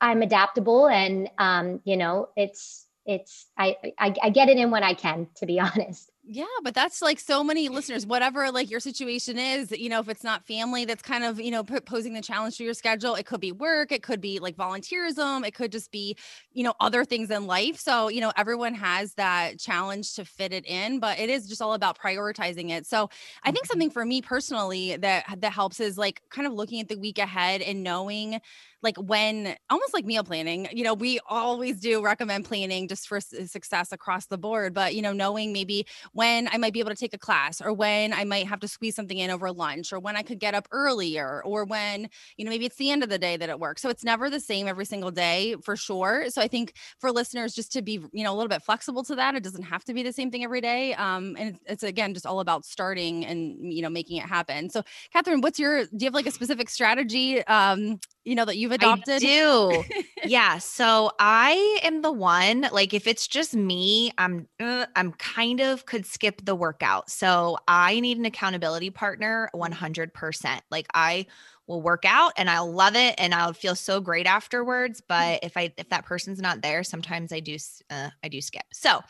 I'm 0.01 0.23
adaptable 0.23 0.89
and 0.89 1.29
um, 1.39 1.81
you 1.85 1.97
know, 1.97 2.29
it's 2.37 2.87
it's 3.07 3.47
I, 3.57 3.77
I 3.99 4.15
I 4.23 4.31
get 4.31 4.49
it 4.49 4.57
in 4.57 4.71
when 4.71 4.83
I 4.83 4.95
can, 4.95 5.29
to 5.37 5.47
be 5.47 5.61
honest. 5.61 6.11
Yeah, 6.33 6.45
but 6.63 6.75
that's 6.75 7.03
like 7.03 7.19
so 7.19 7.43
many 7.43 7.69
listeners, 7.69 8.07
whatever 8.07 8.53
like 8.53 8.71
your 8.71 8.79
situation 8.79 9.37
is, 9.37 9.73
you 9.73 9.89
know, 9.89 9.99
if 9.99 10.09
it's 10.09 10.23
not 10.23 10.47
family 10.47 10.85
that's 10.85 11.03
kind 11.03 11.25
of, 11.25 11.41
you 11.41 11.51
know, 11.51 11.65
posing 11.65 12.13
the 12.13 12.21
challenge 12.21 12.57
to 12.59 12.65
your 12.65 12.73
schedule, 12.73 13.17
it 13.17 13.27
could 13.27 13.41
be 13.41 13.51
work, 13.51 13.91
it 13.91 14.05
could 14.05 14.21
be 14.21 14.39
like 14.39 14.55
volunteerism, 14.55 15.45
it 15.45 15.55
could 15.55 15.73
just 15.73 15.91
be, 15.91 16.17
you 16.53 16.63
know, 16.63 16.75
other 16.79 17.05
things 17.05 17.33
in 17.33 17.49
life. 17.49 17.81
So, 17.81 18.09
you 18.09 18.21
know, 18.21 18.33
everyone 18.37 18.75
has 18.75 19.15
that 19.15 19.59
challenge 19.59 20.15
to 20.15 20.25
fit 20.25 20.53
it 20.53 20.65
in, 20.67 21.01
but 21.01 21.19
it 21.19 21.31
is 21.31 21.49
just 21.49 21.61
all 21.61 21.75
about 21.75 21.99
prioritizing 21.99 22.71
it. 22.71 22.87
So, 22.87 23.11
I 23.43 23.51
think 23.51 23.65
mm-hmm. 23.65 23.73
something 23.73 23.91
for 23.91 24.05
me 24.05 24.23
personally 24.23 24.97
that 24.99 25.25
that 25.39 25.53
helps 25.53 25.81
is 25.81 25.99
like 25.99 26.23
kind 26.31 26.47
of 26.47 26.53
looking 26.53 26.81
at 26.81 26.87
the 26.87 26.97
week 26.97 27.19
ahead 27.19 27.61
and 27.61 27.83
knowing 27.83 28.41
like 28.83 28.97
when 28.97 29.57
almost 29.69 29.93
like 29.93 30.05
meal 30.05 30.25
planning, 30.25 30.69
you 30.73 30.85
know, 30.85 30.95
we 30.95 31.21
always 31.29 31.79
do 31.81 32.03
recommend 32.03 32.45
planning 32.45 32.89
just 32.89 33.09
for 33.09 33.21
success 33.21 33.93
across 33.93 34.27
the 34.27 34.39
board, 34.39 34.75
but 34.75 34.95
you 34.95 35.03
know, 35.03 35.13
knowing 35.13 35.53
maybe 35.53 35.87
when 36.13 36.49
I 36.53 36.57
might 36.57 36.73
be 36.73 36.81
able 36.81 36.91
to 36.91 36.97
take 36.97 37.15
a 37.15 37.19
class 37.19 37.61
or 37.61 37.73
when 37.73 38.13
I 38.13 38.25
might 38.25 38.47
have 38.47 38.61
to 38.61 38.69
squeeze 38.69 38.95
something 38.95 39.19
in 39.19 39.31
over 39.31 39.53
lunch 39.53 39.93
or 39.93 39.99
when 39.99 40.17
I 40.17 40.23
could 40.23 40.39
get 40.39 40.55
up 40.55 40.69
earlier 40.73 41.43
or 41.45 41.65
when, 41.65 42.09
you 42.37 42.45
know, 42.45 42.51
maybe 42.51 42.67
it's 42.67 42.77
the 42.77 42.91
end 42.91 43.03
of 43.03 43.09
the 43.09 43.19
day 43.19 43.37
that 43.37 43.49
it 43.51 43.61
works. 43.61 43.83
So 43.83 43.89
it's 43.91 44.05
never 44.05 44.31
the 44.31 44.41
same 44.41 44.67
every 44.69 44.85
single 44.87 45.11
day 45.11 45.57
for 45.63 45.77
sure. 45.77 46.31
So 46.31 46.41
I 46.41 46.49
think 46.49 46.75
for 46.99 47.13
listeners 47.13 47.55
just 47.55 47.73
to 47.73 47.83
be, 47.83 48.01
you 48.13 48.25
know, 48.25 48.33
a 48.33 48.37
little 48.37 48.49
bit 48.49 48.63
flexible 48.63 49.03
to 49.05 49.15
that, 49.17 49.35
it 49.35 49.43
doesn't 49.43 49.65
have 49.65 49.85
to 49.85 49.95
be 49.95 50.03
the 50.03 50.13
same 50.13 50.31
thing 50.31 50.45
every 50.45 50.61
day. 50.61 50.95
Um, 50.95 51.37
and 51.39 51.59
it's, 51.67 51.83
again 51.83 52.15
just 52.15 52.27
all 52.27 52.41
about 52.41 52.65
starting 52.65 53.25
and 53.27 53.73
you 53.73 53.83
know 53.83 53.89
making 53.91 54.17
it 54.19 54.25
happen. 54.25 54.71
So 54.71 54.83
Catherine, 55.13 55.41
what's 55.41 55.59
your 55.59 55.85
do 55.87 55.91
you 55.99 56.07
have 56.07 56.15
like 56.15 56.27
a 56.27 56.31
specific 56.31 56.69
strategy 56.71 57.45
um, 57.47 57.99
you 58.25 58.35
know 58.35 58.45
that 58.45 58.57
you've 58.57 58.73
adopted? 58.73 59.17
I 59.17 59.19
do. 59.19 59.85
yeah. 60.25 60.59
So 60.59 61.13
I 61.19 61.81
am 61.83 62.03
the 62.03 62.13
one 62.13 62.67
like 62.73 62.93
if 62.93 63.07
it's 63.07 63.27
just 63.27 63.55
me, 63.55 64.13
I'm 64.19 64.47
uh, 64.61 64.87
I'm 64.97 65.13
kind 65.13 65.61
of 65.61 65.87
could 65.87 66.07
skip 66.07 66.45
the 66.45 66.55
workout. 66.55 67.11
So 67.11 67.59
I 67.67 68.01
need 68.01 68.19
an 68.19 68.27
accountability 68.27 68.91
partner 68.91 69.49
100%. 69.55 70.61
Like 70.71 70.87
I 70.95 71.27
will 71.71 71.81
work 71.81 72.05
out 72.05 72.33
and 72.37 72.51
I'll 72.51 72.71
love 72.71 72.97
it 72.97 73.15
and 73.17 73.33
I'll 73.33 73.53
feel 73.53 73.77
so 73.77 74.01
great 74.01 74.27
afterwards. 74.27 75.01
But 75.01 75.39
if 75.43 75.57
I 75.57 75.73
if 75.79 75.89
that 75.89 76.05
person's 76.05 76.41
not 76.41 76.61
there, 76.61 76.83
sometimes 76.83 77.33
I 77.33 77.41
do 77.41 77.57
uh, 77.89 78.11
I 78.23 78.29
do 78.29 78.41
skip. 78.43 78.65
So, 78.73 79.01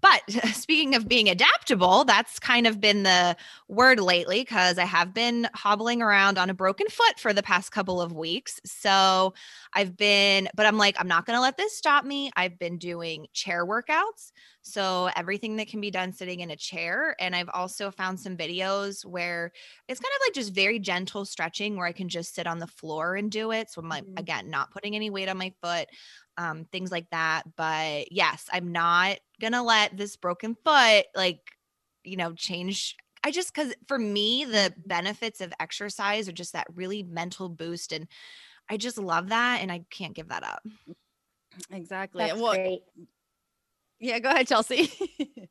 but 0.00 0.22
speaking 0.52 0.94
of 0.94 1.08
being 1.08 1.28
adaptable, 1.28 2.04
that's 2.04 2.38
kind 2.38 2.66
of 2.66 2.80
been 2.80 3.02
the 3.02 3.36
word 3.68 3.98
lately 3.98 4.40
because 4.40 4.78
I 4.78 4.84
have 4.84 5.12
been 5.12 5.48
hobbling 5.54 6.00
around 6.00 6.38
on 6.38 6.48
a 6.48 6.54
broken 6.54 6.86
foot 6.88 7.18
for 7.18 7.32
the 7.32 7.42
past 7.42 7.72
couple 7.72 8.00
of 8.00 8.12
weeks. 8.12 8.60
So 8.64 9.34
I've 9.72 9.96
been, 9.96 10.48
but 10.54 10.66
I'm 10.66 10.78
like, 10.78 10.96
I'm 10.98 11.08
not 11.08 11.26
going 11.26 11.36
to 11.36 11.42
let 11.42 11.56
this 11.56 11.76
stop 11.76 12.04
me. 12.04 12.30
I've 12.36 12.58
been 12.58 12.78
doing 12.78 13.26
chair 13.32 13.66
workouts. 13.66 14.30
So 14.66 15.10
everything 15.14 15.56
that 15.56 15.68
can 15.68 15.82
be 15.82 15.90
done 15.90 16.10
sitting 16.10 16.40
in 16.40 16.50
a 16.50 16.56
chair. 16.56 17.14
And 17.20 17.36
I've 17.36 17.50
also 17.52 17.90
found 17.90 18.18
some 18.18 18.34
videos 18.34 19.04
where 19.04 19.52
it's 19.88 20.00
kind 20.00 20.12
of 20.16 20.20
like 20.26 20.32
just 20.32 20.54
very 20.54 20.78
gentle 20.78 21.26
stretching 21.26 21.76
where 21.76 21.86
I 21.86 21.92
can 21.92 22.08
just 22.08 22.34
sit 22.34 22.46
on 22.46 22.58
the 22.58 22.66
floor 22.66 23.14
and 23.14 23.30
do 23.30 23.52
it. 23.52 23.70
So 23.70 23.82
I'm 23.82 23.90
like, 23.90 24.04
mm-hmm. 24.04 24.16
again, 24.16 24.48
not 24.48 24.70
putting 24.70 24.96
any 24.96 25.10
weight 25.10 25.28
on 25.28 25.36
my 25.36 25.52
foot, 25.62 25.86
um, 26.38 26.64
things 26.72 26.90
like 26.90 27.10
that. 27.10 27.42
But 27.56 28.10
yes, 28.10 28.48
I'm 28.50 28.72
not 28.72 29.18
gonna 29.38 29.62
let 29.62 29.96
this 29.98 30.16
broken 30.16 30.56
foot 30.64 31.04
like, 31.14 31.40
you 32.02 32.16
know, 32.16 32.32
change 32.32 32.96
I 33.22 33.30
just 33.30 33.54
because 33.54 33.74
for 33.86 33.98
me, 33.98 34.44
the 34.44 34.74
benefits 34.84 35.40
of 35.40 35.52
exercise 35.58 36.28
are 36.28 36.32
just 36.32 36.52
that 36.52 36.66
really 36.74 37.02
mental 37.02 37.48
boost. 37.48 37.92
And 37.92 38.06
I 38.68 38.76
just 38.76 38.98
love 38.98 39.28
that. 39.28 39.62
And 39.62 39.72
I 39.72 39.84
can't 39.90 40.14
give 40.14 40.28
that 40.28 40.44
up. 40.44 40.62
Exactly. 41.70 42.24
That's 42.24 42.38
well, 42.38 42.54
great. 42.54 42.82
Yeah, 43.98 44.18
go 44.18 44.30
ahead, 44.30 44.46
Chelsey. 44.48 44.90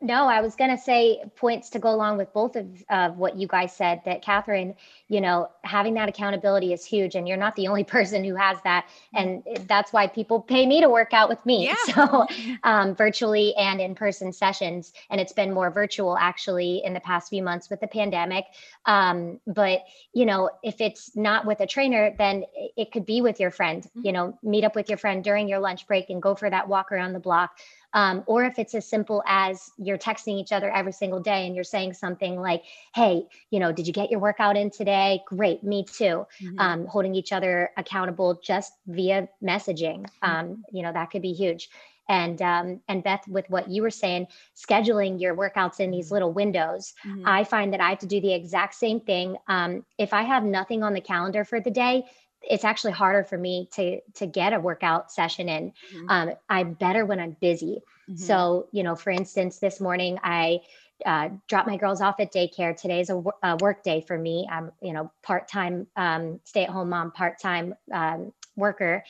No, 0.00 0.26
I 0.26 0.40
was 0.40 0.56
going 0.56 0.70
to 0.70 0.78
say 0.78 1.22
points 1.36 1.70
to 1.70 1.78
go 1.78 1.90
along 1.90 2.18
with 2.18 2.32
both 2.32 2.56
of 2.56 2.66
uh, 2.88 3.10
what 3.10 3.36
you 3.36 3.46
guys 3.46 3.74
said 3.74 4.02
that 4.04 4.22
Catherine, 4.22 4.74
you 5.08 5.20
know, 5.20 5.48
having 5.62 5.94
that 5.94 6.08
accountability 6.08 6.72
is 6.72 6.84
huge. 6.84 7.14
And 7.14 7.26
you're 7.26 7.36
not 7.36 7.56
the 7.56 7.68
only 7.68 7.84
person 7.84 8.22
who 8.24 8.34
has 8.34 8.58
that. 8.64 8.86
And 9.14 9.42
that's 9.66 9.92
why 9.92 10.06
people 10.06 10.40
pay 10.40 10.66
me 10.66 10.80
to 10.80 10.88
work 10.88 11.12
out 11.12 11.28
with 11.28 11.44
me. 11.46 11.64
Yeah. 11.64 11.74
So 11.96 12.26
um, 12.64 12.94
virtually 12.94 13.54
and 13.54 13.80
in 13.80 13.94
person 13.94 14.32
sessions. 14.32 14.92
And 15.08 15.20
it's 15.20 15.32
been 15.32 15.54
more 15.54 15.70
virtual 15.70 16.16
actually 16.18 16.82
in 16.84 16.92
the 16.92 17.00
past 17.00 17.30
few 17.30 17.42
months 17.42 17.70
with 17.70 17.80
the 17.80 17.86
pandemic. 17.86 18.44
Um, 18.84 19.40
but, 19.46 19.84
you 20.12 20.26
know, 20.26 20.50
if 20.62 20.80
it's 20.80 21.16
not 21.16 21.46
with 21.46 21.60
a 21.60 21.66
trainer, 21.66 22.14
then 22.18 22.44
it 22.76 22.92
could 22.92 23.06
be 23.06 23.22
with 23.22 23.40
your 23.40 23.50
friend, 23.50 23.82
mm-hmm. 23.82 24.00
you 24.04 24.12
know, 24.12 24.38
meet 24.42 24.64
up 24.64 24.74
with 24.74 24.90
your 24.90 24.98
friend 24.98 25.24
during 25.24 25.48
your 25.48 25.58
lunch 25.58 25.86
break 25.86 26.10
and 26.10 26.20
go 26.20 26.34
for 26.34 26.50
that 26.50 26.68
walk 26.68 26.92
around 26.92 27.12
the 27.12 27.20
block 27.20 27.58
um, 27.96 28.22
or 28.26 28.44
if 28.44 28.58
it's 28.58 28.74
as 28.74 28.86
simple 28.86 29.22
as 29.26 29.70
you're 29.78 29.96
texting 29.96 30.38
each 30.38 30.52
other 30.52 30.70
every 30.70 30.92
single 30.92 31.18
day 31.18 31.46
and 31.46 31.54
you're 31.54 31.64
saying 31.64 31.94
something 31.94 32.38
like, 32.38 32.62
hey, 32.94 33.26
you 33.50 33.58
know, 33.58 33.72
did 33.72 33.86
you 33.86 33.92
get 33.94 34.10
your 34.10 34.20
workout 34.20 34.54
in 34.54 34.70
today? 34.70 35.22
Great, 35.26 35.64
me 35.64 35.82
too. 35.82 36.26
Mm-hmm. 36.42 36.58
Um, 36.58 36.86
holding 36.86 37.14
each 37.14 37.32
other 37.32 37.70
accountable 37.78 38.38
just 38.44 38.74
via 38.86 39.30
messaging. 39.42 40.02
Mm-hmm. 40.02 40.30
Um, 40.30 40.64
you 40.70 40.82
know, 40.82 40.92
that 40.92 41.10
could 41.10 41.22
be 41.22 41.32
huge. 41.32 41.70
And 42.06 42.40
um, 42.42 42.80
and 42.86 43.02
Beth, 43.02 43.26
with 43.28 43.48
what 43.48 43.68
you 43.68 43.80
were 43.80 43.90
saying, 43.90 44.26
scheduling 44.54 45.18
your 45.18 45.34
workouts 45.34 45.80
in 45.80 45.90
these 45.90 46.06
mm-hmm. 46.06 46.14
little 46.14 46.32
windows, 46.32 46.92
mm-hmm. 47.04 47.26
I 47.26 47.44
find 47.44 47.72
that 47.72 47.80
I 47.80 47.88
have 47.88 47.98
to 48.00 48.06
do 48.06 48.20
the 48.20 48.34
exact 48.34 48.74
same 48.74 49.00
thing. 49.00 49.38
Um, 49.48 49.86
if 49.96 50.12
I 50.12 50.22
have 50.22 50.44
nothing 50.44 50.82
on 50.82 50.92
the 50.92 51.00
calendar 51.00 51.44
for 51.44 51.60
the 51.60 51.70
day, 51.70 52.04
it's 52.42 52.64
actually 52.64 52.92
harder 52.92 53.24
for 53.24 53.36
me 53.36 53.68
to 53.72 54.00
to 54.14 54.26
get 54.26 54.52
a 54.52 54.60
workout 54.60 55.10
session 55.10 55.48
in. 55.48 55.72
Mm-hmm. 55.94 56.10
Um, 56.10 56.30
I'm 56.48 56.74
better 56.74 57.04
when 57.04 57.20
I'm 57.20 57.36
busy. 57.40 57.82
Mm-hmm. 58.08 58.16
So, 58.16 58.68
you 58.72 58.82
know, 58.82 58.94
for 58.94 59.10
instance, 59.10 59.58
this 59.58 59.80
morning 59.80 60.18
I 60.22 60.60
uh, 61.04 61.28
dropped 61.48 61.68
my 61.68 61.76
girls 61.76 62.00
off 62.00 62.20
at 62.20 62.32
daycare. 62.32 62.76
Today's 62.76 63.10
a, 63.10 63.22
a 63.42 63.56
work 63.56 63.82
day 63.82 64.00
for 64.00 64.18
me. 64.18 64.48
I'm, 64.50 64.72
you 64.80 64.92
know, 64.92 65.10
part 65.22 65.48
time 65.48 65.86
um, 65.96 66.40
stay 66.44 66.64
at 66.64 66.70
home 66.70 66.90
mom, 66.90 67.10
part 67.12 67.38
time 67.40 67.74
um, 67.92 68.32
worker. 68.56 69.04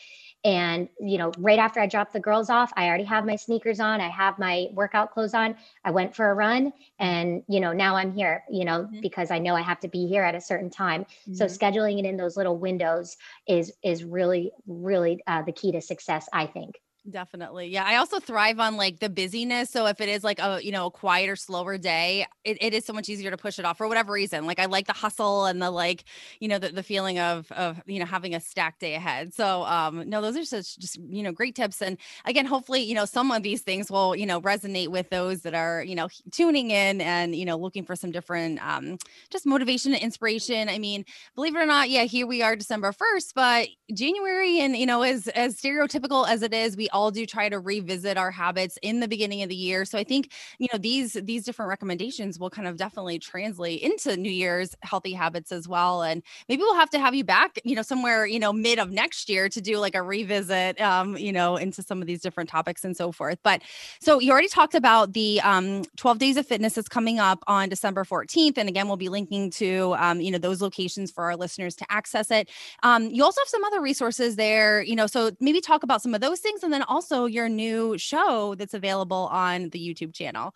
And, 0.44 0.88
you 1.01 1.18
know, 1.18 1.33
right 1.38 1.59
after 1.59 1.81
I 1.81 1.87
dropped 1.87 2.12
the 2.12 2.20
girls 2.20 2.51
off, 2.51 2.72
I 2.77 2.87
already 2.87 3.05
have 3.05 3.25
my 3.25 3.37
sneakers 3.37 3.81
on. 3.81 4.01
I 4.01 4.09
have 4.09 4.38
my 4.38 4.66
workout 4.72 5.12
clothes 5.12 5.35
on. 5.35 5.57
I 5.85 5.92
went 5.92 6.14
for 6.14 6.31
a 6.31 6.35
run 6.35 6.72
and, 6.99 7.42
you 7.49 7.61
know, 7.61 7.72
now 7.72 7.96
I'm 7.96 8.12
here, 8.12 8.44
you 8.51 8.64
know, 8.64 8.83
mm-hmm. 8.83 9.01
because 9.01 9.31
I 9.31 9.38
know 9.38 9.55
I 9.55 9.62
have 9.62 9.81
to 9.81 9.88
be 9.88 10.07
here 10.07 10.22
at 10.22 10.35
a 10.35 10.40
certain 10.40 10.70
time. 10.70 11.03
Mm-hmm. 11.05 11.35
So 11.35 11.46
scheduling 11.46 11.99
it 11.99 12.05
in 12.05 12.16
those 12.16 12.37
little 12.37 12.57
windows 12.59 13.16
is, 13.46 13.72
is 13.83 14.05
really, 14.05 14.53
really 14.66 15.22
uh, 15.27 15.42
the 15.42 15.53
key 15.53 15.72
to 15.72 15.81
success, 15.81 16.29
I 16.33 16.46
think. 16.46 16.81
Definitely. 17.08 17.68
Yeah. 17.68 17.84
I 17.86 17.96
also 17.96 18.18
thrive 18.18 18.58
on 18.58 18.76
like 18.76 18.98
the 18.98 19.08
busyness. 19.08 19.70
So 19.70 19.86
if 19.86 20.00
it 20.00 20.08
is 20.08 20.24
like 20.24 20.40
a, 20.40 20.58
you 20.60 20.72
know, 20.72 20.86
a 20.86 20.90
quieter, 20.90 21.36
slower 21.36 21.78
day, 21.78 22.26
it, 22.42 22.58
it 22.60 22.74
is 22.74 22.84
so 22.84 22.92
much 22.92 23.08
easier 23.08 23.30
to 23.30 23.36
push 23.36 23.60
it 23.60 23.64
off 23.64 23.78
for 23.78 23.86
whatever 23.86 24.12
reason. 24.12 24.44
Like 24.44 24.58
I 24.58 24.64
like 24.64 24.88
the 24.88 24.92
hustle 24.92 25.44
and 25.44 25.62
the 25.62 25.70
like, 25.70 26.02
you 26.40 26.48
know, 26.48 26.58
the, 26.58 26.70
the 26.70 26.82
feeling 26.82 27.20
of, 27.20 27.50
of, 27.52 27.80
you 27.86 28.00
know, 28.00 28.06
having 28.06 28.34
a 28.34 28.40
stacked 28.40 28.80
day 28.80 28.94
ahead. 28.94 29.32
So 29.32 29.62
um, 29.66 30.08
no, 30.08 30.20
those 30.20 30.36
are 30.36 30.44
such 30.44 30.78
just, 30.80 30.96
you 30.96 31.22
know, 31.22 31.30
great 31.30 31.54
tips. 31.54 31.80
And 31.80 31.96
again, 32.24 32.44
hopefully, 32.44 32.80
you 32.82 32.94
know, 32.96 33.04
some 33.04 33.30
of 33.30 33.44
these 33.44 33.62
things 33.62 33.88
will, 33.88 34.16
you 34.16 34.26
know, 34.26 34.40
resonate 34.40 34.88
with 34.88 35.08
those 35.10 35.42
that 35.42 35.54
are, 35.54 35.84
you 35.84 35.94
know, 35.94 36.08
tuning 36.32 36.72
in 36.72 37.00
and, 37.00 37.36
you 37.36 37.44
know, 37.44 37.56
looking 37.56 37.84
for 37.84 37.94
some 37.94 38.10
different 38.10 38.58
um, 38.66 38.98
just 39.30 39.46
motivation 39.46 39.94
and 39.94 40.02
inspiration. 40.02 40.68
I 40.68 40.80
mean, 40.80 41.04
believe 41.36 41.54
it 41.54 41.60
or 41.60 41.66
not, 41.66 41.88
yeah, 41.88 42.02
here 42.02 42.26
we 42.26 42.42
are 42.42 42.56
December 42.56 42.92
1st, 42.92 43.32
but 43.36 43.68
January 43.94 44.58
and, 44.58 44.76
you 44.76 44.86
know, 44.86 45.02
as, 45.02 45.28
as 45.28 45.60
stereotypical 45.60 46.26
as 46.28 46.42
it 46.42 46.52
is, 46.52 46.76
we 46.76 46.88
all 46.96 47.11
do 47.11 47.26
try 47.26 47.48
to 47.48 47.59
revisit 47.59 48.16
our 48.16 48.30
habits 48.30 48.78
in 48.82 49.00
the 49.00 49.09
beginning 49.09 49.42
of 49.42 49.48
the 49.48 49.54
year. 49.54 49.85
So 49.85 49.98
I 49.98 50.04
think, 50.04 50.32
you 50.59 50.68
know, 50.72 50.78
these 50.78 51.12
these 51.12 51.44
different 51.44 51.68
recommendations 51.68 52.38
will 52.38 52.50
kind 52.50 52.66
of 52.66 52.76
definitely 52.76 53.18
translate 53.18 53.82
into 53.82 54.16
New 54.16 54.30
Year's 54.30 54.74
healthy 54.82 55.12
habits 55.12 55.52
as 55.52 55.68
well. 55.68 56.02
And 56.02 56.22
maybe 56.48 56.62
we'll 56.62 56.74
have 56.74 56.90
to 56.90 56.98
have 56.98 57.14
you 57.14 57.24
back, 57.24 57.59
you 57.64 57.76
know, 57.76 57.82
somewhere, 57.82 58.26
you 58.26 58.38
know, 58.38 58.52
mid 58.52 58.78
of 58.78 58.90
next 58.90 59.28
year 59.28 59.48
to 59.50 59.61
do 59.61 59.78
like 59.78 59.94
a 59.94 60.02
revisit 60.02 60.80
um, 60.80 61.16
you 61.16 61.32
know, 61.32 61.56
into 61.56 61.82
some 61.82 62.00
of 62.00 62.06
these 62.06 62.20
different 62.20 62.48
topics 62.48 62.85
and 62.85 62.96
so 62.96 63.12
forth. 63.12 63.38
But 63.42 63.62
so 64.00 64.18
you 64.18 64.32
already 64.32 64.48
talked 64.48 64.74
about 64.74 65.12
the 65.12 65.40
um 65.42 65.85
12 65.96 66.18
days 66.18 66.37
of 66.37 66.46
fitness 66.46 66.78
is 66.78 66.88
coming 66.88 67.18
up 67.18 67.42
on 67.46 67.68
December 67.68 68.04
14th. 68.04 68.56
And 68.56 68.68
again, 68.68 68.88
we'll 68.88 68.96
be 68.96 69.09
linking 69.09 69.50
to 69.50 69.94
um, 69.98 70.20
you 70.20 70.30
know, 70.30 70.38
those 70.38 70.62
locations 70.62 71.11
for 71.11 71.24
our 71.24 71.37
listeners 71.37 71.74
to 71.76 71.87
access 71.90 72.30
it. 72.30 72.48
Um, 72.82 73.11
you 73.11 73.22
also 73.22 73.40
have 73.40 73.48
some 73.48 73.64
other 73.64 73.80
resources 73.80 74.37
there, 74.37 74.82
you 74.82 74.96
know, 74.96 75.06
so 75.06 75.30
maybe 75.40 75.61
talk 75.61 75.82
about 75.82 76.02
some 76.02 76.14
of 76.14 76.20
those 76.20 76.40
things 76.40 76.62
and 76.62 76.72
then 76.72 76.82
also 76.87 77.27
your 77.27 77.49
new 77.49 77.99
show 77.99 78.55
that's 78.55 78.75
available 78.75 79.29
on 79.33 79.70
the 79.70 79.79
YouTube 79.79 80.14
channel. 80.14 80.55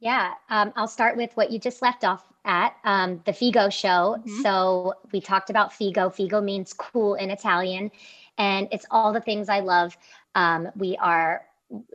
Yeah, 0.00 0.34
um, 0.48 0.72
I'll 0.76 0.88
start 0.88 1.16
with 1.16 1.36
what 1.36 1.50
you 1.50 1.58
just 1.58 1.82
left 1.82 2.04
off 2.04 2.24
at 2.44 2.74
um, 2.84 3.20
the 3.24 3.32
Figo 3.32 3.70
show. 3.70 4.16
Mm-hmm. 4.18 4.42
So 4.42 4.94
we 5.12 5.20
talked 5.20 5.50
about 5.50 5.72
Figo. 5.72 6.14
Figo 6.14 6.42
means 6.42 6.72
cool 6.72 7.14
in 7.14 7.30
Italian, 7.30 7.90
and 8.38 8.68
it's 8.70 8.86
all 8.90 9.12
the 9.12 9.20
things 9.20 9.48
I 9.48 9.60
love. 9.60 9.96
Um, 10.36 10.68
we 10.76 10.96
are, 10.98 11.42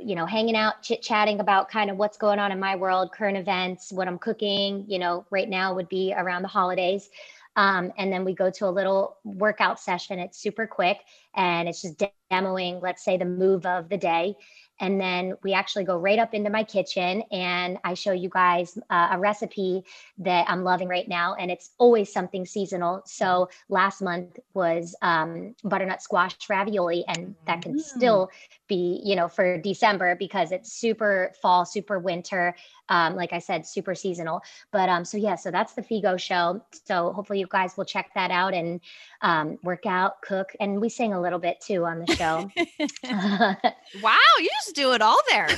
you 0.01 0.15
know, 0.15 0.25
hanging 0.25 0.57
out, 0.57 0.81
chit 0.81 1.01
chatting 1.01 1.39
about 1.39 1.69
kind 1.69 1.89
of 1.89 1.97
what's 1.97 2.17
going 2.17 2.39
on 2.39 2.51
in 2.51 2.59
my 2.59 2.75
world, 2.75 3.11
current 3.13 3.37
events, 3.37 3.91
what 3.93 4.07
I'm 4.07 4.19
cooking. 4.19 4.83
You 4.87 4.99
know, 4.99 5.25
right 5.31 5.47
now 5.47 5.73
would 5.73 5.87
be 5.87 6.13
around 6.15 6.41
the 6.41 6.49
holidays. 6.49 7.09
Um, 7.55 7.91
and 7.97 8.11
then 8.11 8.25
we 8.25 8.33
go 8.33 8.49
to 8.49 8.65
a 8.67 8.71
little 8.71 9.17
workout 9.23 9.79
session. 9.79 10.19
It's 10.19 10.39
super 10.39 10.65
quick 10.65 10.99
and 11.35 11.69
it's 11.69 11.81
just 11.81 12.01
demoing, 12.31 12.81
let's 12.81 13.03
say, 13.03 13.17
the 13.17 13.25
move 13.25 13.65
of 13.65 13.89
the 13.89 13.97
day. 13.97 14.35
And 14.79 14.99
then 14.99 15.35
we 15.43 15.53
actually 15.53 15.83
go 15.83 15.97
right 15.97 16.19
up 16.19 16.33
into 16.33 16.49
my 16.49 16.63
kitchen 16.63 17.23
and 17.31 17.77
I 17.83 17.93
show 17.93 18.11
you 18.11 18.29
guys 18.29 18.77
uh, 18.89 19.09
a 19.11 19.19
recipe 19.19 19.85
that 20.19 20.49
I'm 20.49 20.63
loving 20.63 20.87
right 20.87 21.07
now. 21.07 21.35
And 21.35 21.51
it's 21.51 21.71
always 21.77 22.11
something 22.11 22.45
seasonal. 22.45 23.03
So 23.05 23.49
last 23.69 24.01
month 24.01 24.39
was 24.53 24.95
um, 25.01 25.55
butternut 25.63 26.01
squash 26.01 26.35
ravioli, 26.49 27.05
and 27.07 27.35
that 27.45 27.61
can 27.61 27.75
mm. 27.75 27.81
still 27.81 28.29
be, 28.67 29.01
you 29.03 29.15
know, 29.15 29.27
for 29.27 29.57
December 29.57 30.15
because 30.15 30.51
it's 30.51 30.73
super 30.73 31.31
fall, 31.41 31.65
super 31.65 31.99
winter. 31.99 32.55
Um, 32.89 33.15
like 33.15 33.31
I 33.31 33.39
said, 33.39 33.65
super 33.65 33.95
seasonal. 33.95 34.41
But 34.71 34.89
um, 34.89 35.05
so 35.05 35.17
yeah, 35.17 35.35
so 35.35 35.51
that's 35.51 35.73
the 35.73 35.81
Figo 35.81 36.19
show. 36.19 36.61
So 36.85 37.13
hopefully 37.13 37.39
you 37.39 37.47
guys 37.47 37.77
will 37.77 37.85
check 37.85 38.11
that 38.15 38.29
out 38.29 38.53
and 38.53 38.81
um, 39.21 39.57
work 39.63 39.85
out, 39.85 40.21
cook, 40.21 40.53
and 40.59 40.81
we 40.81 40.89
sing 40.89 41.13
a 41.13 41.21
little 41.21 41.39
bit 41.39 41.61
too 41.61 41.85
on 41.85 41.99
the 41.99 42.15
show. 42.15 42.49
wow, 44.01 44.17
you 44.39 44.49
just 44.63 44.75
do 44.75 44.93
it 44.93 45.01
all 45.01 45.19
there. 45.29 45.49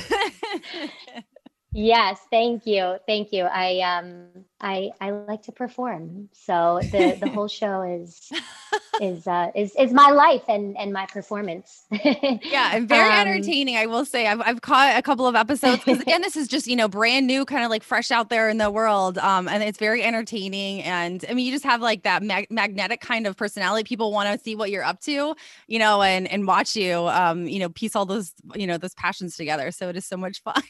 yes, 1.72 2.18
thank 2.30 2.66
you, 2.66 2.96
thank 3.06 3.32
you. 3.32 3.44
I 3.44 3.80
um, 3.80 4.28
I 4.60 4.90
I 5.00 5.10
like 5.10 5.42
to 5.42 5.52
perform, 5.52 6.30
so 6.32 6.80
the 6.82 7.18
the 7.20 7.28
whole 7.28 7.48
show 7.48 7.82
is 7.82 8.32
is 9.02 9.26
uh, 9.26 9.50
is 9.54 9.74
is 9.76 9.92
my 9.92 10.10
life 10.10 10.44
and 10.48 10.76
and 10.78 10.94
my 10.94 11.04
performance. 11.04 11.84
yeah, 11.92 12.70
and 12.74 12.88
very 12.88 13.10
um, 13.10 13.28
entertaining. 13.28 13.76
I 13.76 13.84
will 13.84 14.06
say, 14.06 14.26
I've 14.26 14.40
I've 14.40 14.62
caught 14.62 14.96
a 14.96 15.02
couple 15.02 15.26
of 15.26 15.34
episodes 15.34 15.84
because 15.84 16.00
again, 16.00 16.22
this 16.22 16.36
is 16.36 16.48
just 16.48 16.66
you 16.66 16.74
know 16.74 16.88
brand 16.88 17.26
new, 17.26 17.44
kind 17.44 17.64
of 17.64 17.70
like 17.70 17.82
fresh 17.82 18.10
out 18.10 18.30
there 18.30 18.48
in 18.48 18.56
the 18.56 18.70
world, 18.70 19.18
um, 19.18 19.46
and 19.46 19.62
it's 19.62 19.78
very 19.78 20.02
entertaining. 20.02 20.82
And 20.82 21.22
I 21.28 21.34
mean, 21.34 21.44
you 21.44 21.52
just 21.52 21.64
have 21.64 21.82
like 21.82 22.04
that 22.04 22.22
mag- 22.22 22.50
magnetic 22.50 23.02
kind 23.02 23.26
of 23.26 23.36
personality. 23.36 23.84
People 23.84 24.10
want 24.10 24.32
to 24.32 24.42
see 24.42 24.56
what 24.56 24.70
you're 24.70 24.84
up 24.84 25.00
to, 25.02 25.34
you 25.66 25.78
know, 25.78 26.00
and 26.00 26.26
and 26.28 26.46
watch 26.46 26.74
you, 26.74 27.06
um, 27.08 27.46
you 27.46 27.58
know, 27.58 27.68
piece 27.68 27.94
all 27.94 28.06
those 28.06 28.32
you 28.54 28.66
know 28.66 28.78
those 28.78 28.94
passions 28.94 29.36
together. 29.36 29.70
So 29.70 29.90
it 29.90 29.96
is 29.96 30.06
so 30.06 30.16
much 30.16 30.42
fun. 30.42 30.62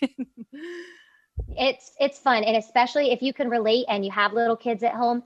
It's 1.57 1.93
it's 2.01 2.19
fun 2.19 2.45
and 2.45 2.57
especially 2.57 3.13
if 3.13 3.23
you 3.23 3.33
can 3.33 3.49
relate 3.49 3.85
and 3.89 4.05
you 4.05 4.11
have 4.11 4.33
little 4.33 4.57
kids 4.57 4.83
at 4.83 4.95
home 4.95 5.23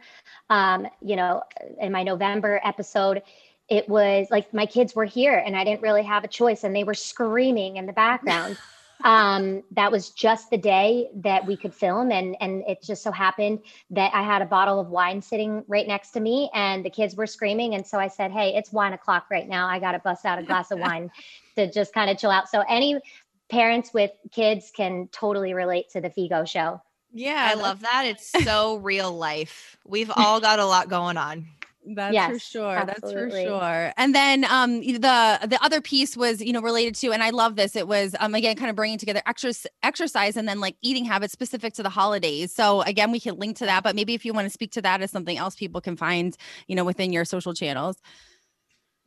um 0.49 0.87
you 1.01 1.17
know 1.17 1.43
in 1.81 1.93
my 1.93 2.03
november 2.03 2.61
episode 2.65 3.23
it 3.69 3.89
was 3.89 4.27
like 4.31 4.53
my 4.53 4.67
kids 4.67 4.95
were 4.95 5.05
here 5.05 5.43
and 5.45 5.57
i 5.57 5.65
didn't 5.65 5.83
really 5.83 6.03
have 6.03 6.25
a 6.25 6.29
choice 6.29 6.65
and 6.65 6.75
they 6.75 6.85
were 6.85 6.95
screaming 6.95 7.77
in 7.77 7.87
the 7.87 7.93
background. 7.93 8.57
Um 9.03 9.63
that 9.71 9.91
was 9.91 10.11
just 10.11 10.51
the 10.51 10.59
day 10.59 11.09
that 11.15 11.47
we 11.47 11.57
could 11.57 11.73
film 11.73 12.13
and 12.13 12.37
and 12.43 12.63
it 12.69 12.83
just 12.83 13.03
so 13.03 13.11
happened 13.11 13.61
that 13.89 14.13
i 14.13 14.23
had 14.23 14.43
a 14.43 14.45
bottle 14.45 14.79
of 14.79 14.89
wine 14.89 15.23
sitting 15.23 15.65
right 15.69 15.89
next 15.89 16.11
to 16.11 16.21
me 16.21 16.51
and 16.53 16.85
the 16.85 16.91
kids 16.91 17.17
were 17.17 17.27
screaming 17.27 17.75
and 17.75 17.87
so 17.87 17.99
i 17.99 18.09
said 18.09 18.31
hey 18.31 18.55
it's 18.55 18.75
wine 18.75 18.93
o'clock 18.93 19.25
right 19.31 19.49
now. 19.49 19.67
I 19.67 19.79
gotta 19.79 20.01
bust 20.01 20.27
out 20.27 20.39
a 20.39 20.43
glass 20.43 20.71
of 20.71 20.81
wine 20.81 21.11
to 21.57 21.71
just 21.73 21.95
kind 21.95 22.11
of 22.11 22.19
chill 22.19 22.31
out. 22.31 22.51
So 22.51 22.63
any 22.69 23.01
parents 23.51 23.93
with 23.93 24.13
kids 24.33 24.73
can 24.75 25.09
totally 25.13 25.55
relate 25.55 25.91
to 25.91 26.01
the 26.01 26.11
Figo 26.11 26.47
show. 26.47 26.81
Yeah, 27.13 27.49
I 27.51 27.55
love 27.55 27.81
that. 27.81 28.05
It's 28.07 28.31
so 28.45 28.77
real 28.77 29.13
life. 29.13 29.77
We've 29.85 30.11
all 30.15 30.41
got 30.41 30.59
a 30.59 30.67
lot 30.67 30.89
going 30.89 31.17
on. 31.17 31.49
That's 31.87 32.13
yes, 32.13 32.33
for 32.33 32.39
sure. 32.39 32.77
Absolutely. 32.77 33.21
That's 33.21 33.35
for 33.35 33.47
sure. 33.47 33.93
And 33.97 34.15
then 34.15 34.45
um 34.45 34.81
the 34.81 35.01
the 35.47 35.59
other 35.63 35.81
piece 35.81 36.17
was, 36.17 36.41
you 36.43 36.53
know, 36.53 36.61
related 36.61 36.95
to 36.97 37.13
and 37.13 37.23
I 37.23 37.31
love 37.31 37.57
this. 37.57 37.75
It 37.75 37.89
was 37.89 38.15
um 38.21 38.35
again 38.35 38.55
kind 38.57 38.69
of 38.69 38.77
bringing 38.77 38.99
together 38.99 39.23
extra 39.27 39.53
exercise 39.83 40.37
and 40.37 40.47
then 40.47 40.61
like 40.61 40.77
eating 40.83 41.07
habits 41.07 41.33
specific 41.33 41.73
to 41.75 41.83
the 41.83 41.89
holidays. 41.89 42.55
So 42.55 42.83
again, 42.83 43.11
we 43.11 43.19
can 43.19 43.39
link 43.39 43.57
to 43.59 43.67
that, 43.67 43.83
but 43.83 43.97
maybe 43.97 44.15
if 44.15 44.25
you 44.25 44.35
want 44.35 44.47
to 44.47 44.51
speak 44.51 44.73
to 44.73 44.83
that 44.83 45.01
as 45.01 45.11
something 45.11 45.39
else 45.39 45.57
people 45.57 45.81
can 45.81 45.97
find, 45.97 46.37
you 46.67 46.77
know, 46.77 46.85
within 46.85 47.13
your 47.13 47.25
social 47.25 47.55
channels. 47.55 47.97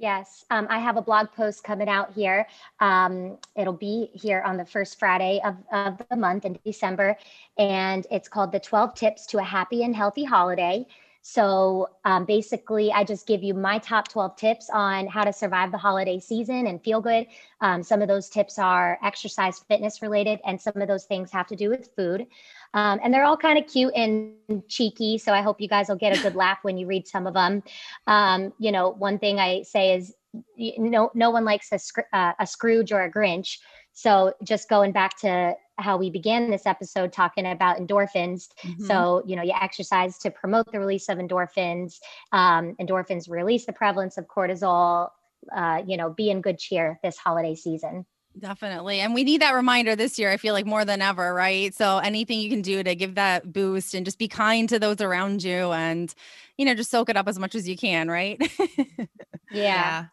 Yes, 0.03 0.43
um, 0.51 0.67
I 0.69 0.79
have 0.79 0.97
a 0.97 1.01
blog 1.01 1.31
post 1.31 1.63
coming 1.63 1.87
out 1.87 2.11
here. 2.11 2.45
Um, 2.81 3.37
it'll 3.55 3.71
be 3.71 4.09
here 4.11 4.41
on 4.41 4.57
the 4.57 4.65
first 4.65 4.99
Friday 4.99 5.39
of, 5.45 5.55
of 5.71 6.01
the 6.09 6.17
month 6.17 6.43
in 6.43 6.59
December, 6.65 7.15
and 7.57 8.05
it's 8.11 8.27
called 8.27 8.51
The 8.51 8.59
12 8.59 8.95
Tips 8.95 9.25
to 9.27 9.37
a 9.37 9.43
Happy 9.43 9.85
and 9.85 9.95
Healthy 9.95 10.25
Holiday. 10.25 10.85
So 11.25 11.87
um, 12.03 12.25
basically, 12.25 12.91
I 12.91 13.05
just 13.05 13.25
give 13.25 13.43
you 13.43 13.53
my 13.53 13.79
top 13.79 14.09
12 14.09 14.35
tips 14.35 14.69
on 14.69 15.07
how 15.07 15.23
to 15.23 15.31
survive 15.31 15.71
the 15.71 15.77
holiday 15.77 16.19
season 16.19 16.67
and 16.67 16.83
feel 16.83 16.99
good. 16.99 17.27
Um, 17.61 17.81
some 17.81 18.01
of 18.01 18.09
those 18.09 18.27
tips 18.27 18.59
are 18.59 18.99
exercise, 19.01 19.59
fitness 19.59 20.01
related, 20.01 20.41
and 20.45 20.59
some 20.59 20.81
of 20.81 20.89
those 20.89 21.05
things 21.05 21.31
have 21.31 21.47
to 21.47 21.55
do 21.55 21.69
with 21.69 21.89
food. 21.95 22.27
Um, 22.73 22.99
and 23.01 23.13
they're 23.13 23.23
all 23.23 23.37
kind 23.37 23.57
of 23.57 23.71
cute 23.71 23.93
and 23.95 24.33
cheeky. 24.67 25.17
So 25.17 25.31
I 25.31 25.41
hope 25.41 25.61
you 25.61 25.69
guys 25.69 25.87
will 25.87 25.95
get 25.95 26.17
a 26.17 26.21
good 26.21 26.35
laugh 26.35 26.59
when 26.63 26.77
you 26.77 26.87
read 26.87 27.07
some 27.07 27.25
of 27.25 27.33
them. 27.33 27.63
Um, 28.05 28.51
you 28.59 28.73
know, 28.73 28.89
one 28.89 29.17
thing 29.17 29.39
I 29.39 29.61
say 29.61 29.95
is 29.95 30.13
no, 30.57 31.09
no 31.13 31.29
one 31.29 31.45
likes 31.45 31.71
a, 31.71 31.79
uh, 32.17 32.33
a 32.37 32.45
Scrooge 32.45 32.91
or 32.91 33.01
a 33.01 33.11
Grinch. 33.11 33.59
So 33.93 34.33
just 34.43 34.69
going 34.69 34.91
back 34.91 35.19
to 35.21 35.55
how 35.77 35.97
we 35.97 36.09
began 36.09 36.49
this 36.49 36.65
episode 36.65 37.13
talking 37.13 37.45
about 37.45 37.77
endorphins. 37.77 38.49
Mm-hmm. 38.63 38.85
So, 38.85 39.23
you 39.25 39.35
know, 39.35 39.43
you 39.43 39.53
exercise 39.59 40.17
to 40.19 40.31
promote 40.31 40.71
the 40.71 40.79
release 40.79 41.09
of 41.09 41.17
endorphins. 41.17 41.99
Um, 42.31 42.75
endorphins 42.79 43.29
release 43.29 43.65
the 43.65 43.73
prevalence 43.73 44.17
of 44.17 44.27
cortisol. 44.27 45.09
Uh, 45.55 45.81
you 45.85 45.97
know, 45.97 46.09
be 46.09 46.29
in 46.29 46.41
good 46.41 46.57
cheer 46.57 46.99
this 47.03 47.17
holiday 47.17 47.53
season. 47.53 48.05
Definitely. 48.39 48.99
And 48.99 49.13
we 49.13 49.23
need 49.23 49.41
that 49.41 49.53
reminder 49.53 49.95
this 49.95 50.17
year, 50.17 50.31
I 50.31 50.37
feel 50.37 50.53
like 50.53 50.65
more 50.65 50.85
than 50.85 51.01
ever, 51.01 51.33
right? 51.33 51.73
So 51.73 51.99
anything 51.99 52.39
you 52.39 52.49
can 52.49 52.61
do 52.61 52.81
to 52.81 52.95
give 52.95 53.15
that 53.15 53.53
boost 53.53 53.93
and 53.93 54.05
just 54.05 54.17
be 54.17 54.27
kind 54.27 54.67
to 54.69 54.79
those 54.79 55.01
around 55.01 55.43
you 55.43 55.71
and, 55.71 56.13
you 56.57 56.65
know, 56.65 56.73
just 56.73 56.89
soak 56.89 57.09
it 57.09 57.17
up 57.17 57.27
as 57.27 57.37
much 57.37 57.53
as 57.53 57.67
you 57.69 57.77
can, 57.77 58.09
right? 58.09 58.41
yeah. 58.97 59.07
yeah. 59.51 60.05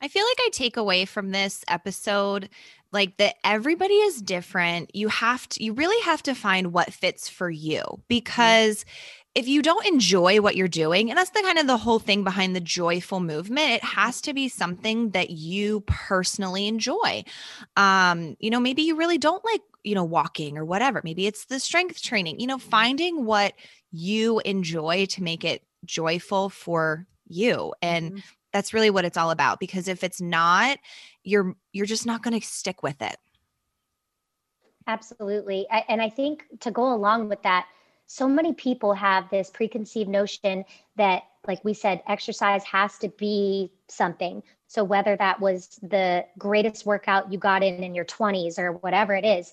I 0.00 0.08
feel 0.08 0.24
like 0.24 0.38
I 0.40 0.50
take 0.52 0.76
away 0.76 1.04
from 1.04 1.30
this 1.30 1.64
episode 1.66 2.48
like 2.94 3.18
that 3.18 3.34
everybody 3.44 3.94
is 3.94 4.22
different. 4.22 4.94
You 4.94 5.08
have 5.08 5.46
to 5.50 5.62
you 5.62 5.74
really 5.74 6.02
have 6.04 6.22
to 6.22 6.34
find 6.34 6.72
what 6.72 6.92
fits 6.92 7.28
for 7.28 7.50
you 7.50 7.80
mm-hmm. 7.80 8.02
because 8.08 8.86
if 9.34 9.48
you 9.48 9.62
don't 9.62 9.84
enjoy 9.86 10.40
what 10.40 10.54
you're 10.54 10.68
doing, 10.68 11.10
and 11.10 11.18
that's 11.18 11.30
the 11.30 11.42
kind 11.42 11.58
of 11.58 11.66
the 11.66 11.76
whole 11.76 11.98
thing 11.98 12.22
behind 12.22 12.54
the 12.54 12.60
joyful 12.60 13.18
movement, 13.18 13.70
it 13.70 13.84
has 13.84 14.20
to 14.20 14.32
be 14.32 14.48
something 14.48 15.10
that 15.10 15.30
you 15.30 15.80
personally 15.86 16.68
enjoy. 16.68 17.24
Um, 17.76 18.36
you 18.38 18.48
know, 18.48 18.60
maybe 18.60 18.82
you 18.82 18.94
really 18.94 19.18
don't 19.18 19.44
like, 19.44 19.62
you 19.82 19.96
know, 19.96 20.04
walking 20.04 20.56
or 20.56 20.64
whatever. 20.64 21.00
Maybe 21.02 21.26
it's 21.26 21.46
the 21.46 21.58
strength 21.58 22.00
training, 22.00 22.38
you 22.38 22.46
know, 22.46 22.58
finding 22.58 23.24
what 23.24 23.54
you 23.90 24.38
enjoy 24.44 25.06
to 25.06 25.22
make 25.22 25.44
it 25.44 25.64
joyful 25.84 26.48
for 26.48 27.06
you. 27.26 27.74
And 27.82 28.12
mm-hmm. 28.12 28.20
That's 28.54 28.72
really 28.72 28.88
what 28.88 29.04
it's 29.04 29.16
all 29.16 29.32
about 29.32 29.58
because 29.58 29.88
if 29.88 30.04
it's 30.04 30.20
not, 30.20 30.78
you're 31.24 31.56
you're 31.72 31.86
just 31.86 32.06
not 32.06 32.22
going 32.22 32.40
to 32.40 32.46
stick 32.46 32.84
with 32.84 33.02
it. 33.02 33.16
Absolutely. 34.86 35.66
And 35.88 36.00
I 36.00 36.08
think 36.08 36.44
to 36.60 36.70
go 36.70 36.94
along 36.94 37.28
with 37.28 37.42
that, 37.42 37.66
so 38.06 38.28
many 38.28 38.52
people 38.52 38.94
have 38.94 39.28
this 39.28 39.50
preconceived 39.50 40.08
notion 40.08 40.64
that 40.94 41.24
like 41.48 41.64
we 41.64 41.74
said 41.74 42.00
exercise 42.06 42.62
has 42.64 42.96
to 42.98 43.08
be 43.08 43.72
something 43.88 44.42
so 44.68 44.84
whether 44.84 45.16
that 45.16 45.40
was 45.40 45.78
the 45.82 46.24
greatest 46.38 46.86
workout 46.86 47.30
you 47.32 47.38
got 47.38 47.62
in 47.62 47.82
in 47.82 47.94
your 47.94 48.04
20s 48.04 48.58
or 48.58 48.72
whatever 48.72 49.14
it 49.14 49.24
is 49.24 49.52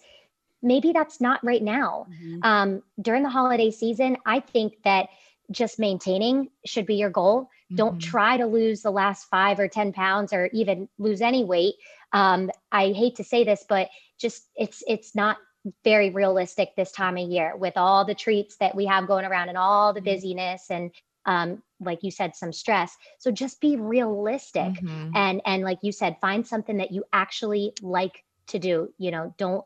maybe 0.62 0.92
that's 0.92 1.20
not 1.20 1.44
right 1.44 1.64
now 1.64 2.08
mm-hmm. 2.10 2.40
um, 2.44 2.84
during 3.02 3.24
the 3.24 3.30
holiday 3.30 3.72
season 3.72 4.16
i 4.26 4.40
think 4.40 4.74
that 4.84 5.10
just 5.52 5.80
maintaining 5.80 6.50
should 6.66 6.86
be 6.86 6.96
your 6.96 7.10
goal 7.10 7.44
mm-hmm. 7.44 7.76
don't 7.76 8.00
try 8.00 8.38
to 8.38 8.46
lose 8.46 8.82
the 8.82 8.92
last 8.92 9.26
five 9.26 9.60
or 9.60 9.68
ten 9.68 9.94
pounds 9.94 10.34
or 10.34 10.50
even 10.54 10.88
lose 10.98 11.22
any 11.22 11.44
weight 11.44 11.76
um, 12.14 12.50
i 12.72 12.88
hate 12.88 13.16
to 13.16 13.24
say 13.24 13.44
this 13.44 13.66
but 13.68 13.90
just 14.20 14.48
it's 14.56 14.84
it's 14.88 15.16
not 15.16 15.38
very 15.84 16.10
realistic 16.10 16.76
this 16.76 16.92
time 16.92 17.18
of 17.18 17.30
year 17.30 17.56
with 17.56 17.74
all 17.76 18.04
the 18.04 18.16
treats 18.16 18.58
that 18.58 18.76
we 18.76 18.86
have 18.86 19.08
going 19.08 19.26
around 19.26 19.50
and 19.50 19.58
all 19.58 19.94
the 19.94 20.00
mm-hmm. 20.00 20.10
busyness 20.10 20.70
and 20.70 20.92
um, 21.26 21.62
like 21.80 22.00
you 22.02 22.10
said 22.10 22.36
some 22.36 22.52
stress 22.52 22.96
so 23.20 23.32
just 23.32 23.62
be 23.62 23.76
realistic 23.76 24.64
mm-hmm. 24.64 25.16
and 25.16 25.42
and 25.46 25.64
like 25.64 25.80
you 25.84 25.92
said 25.92 26.18
find 26.20 26.48
something 26.48 26.78
that 26.78 26.92
you 26.92 27.04
actually 27.14 27.74
like 27.82 28.24
to 28.48 28.58
do 28.58 28.92
you 28.98 29.12
know 29.12 29.34
don't 29.38 29.64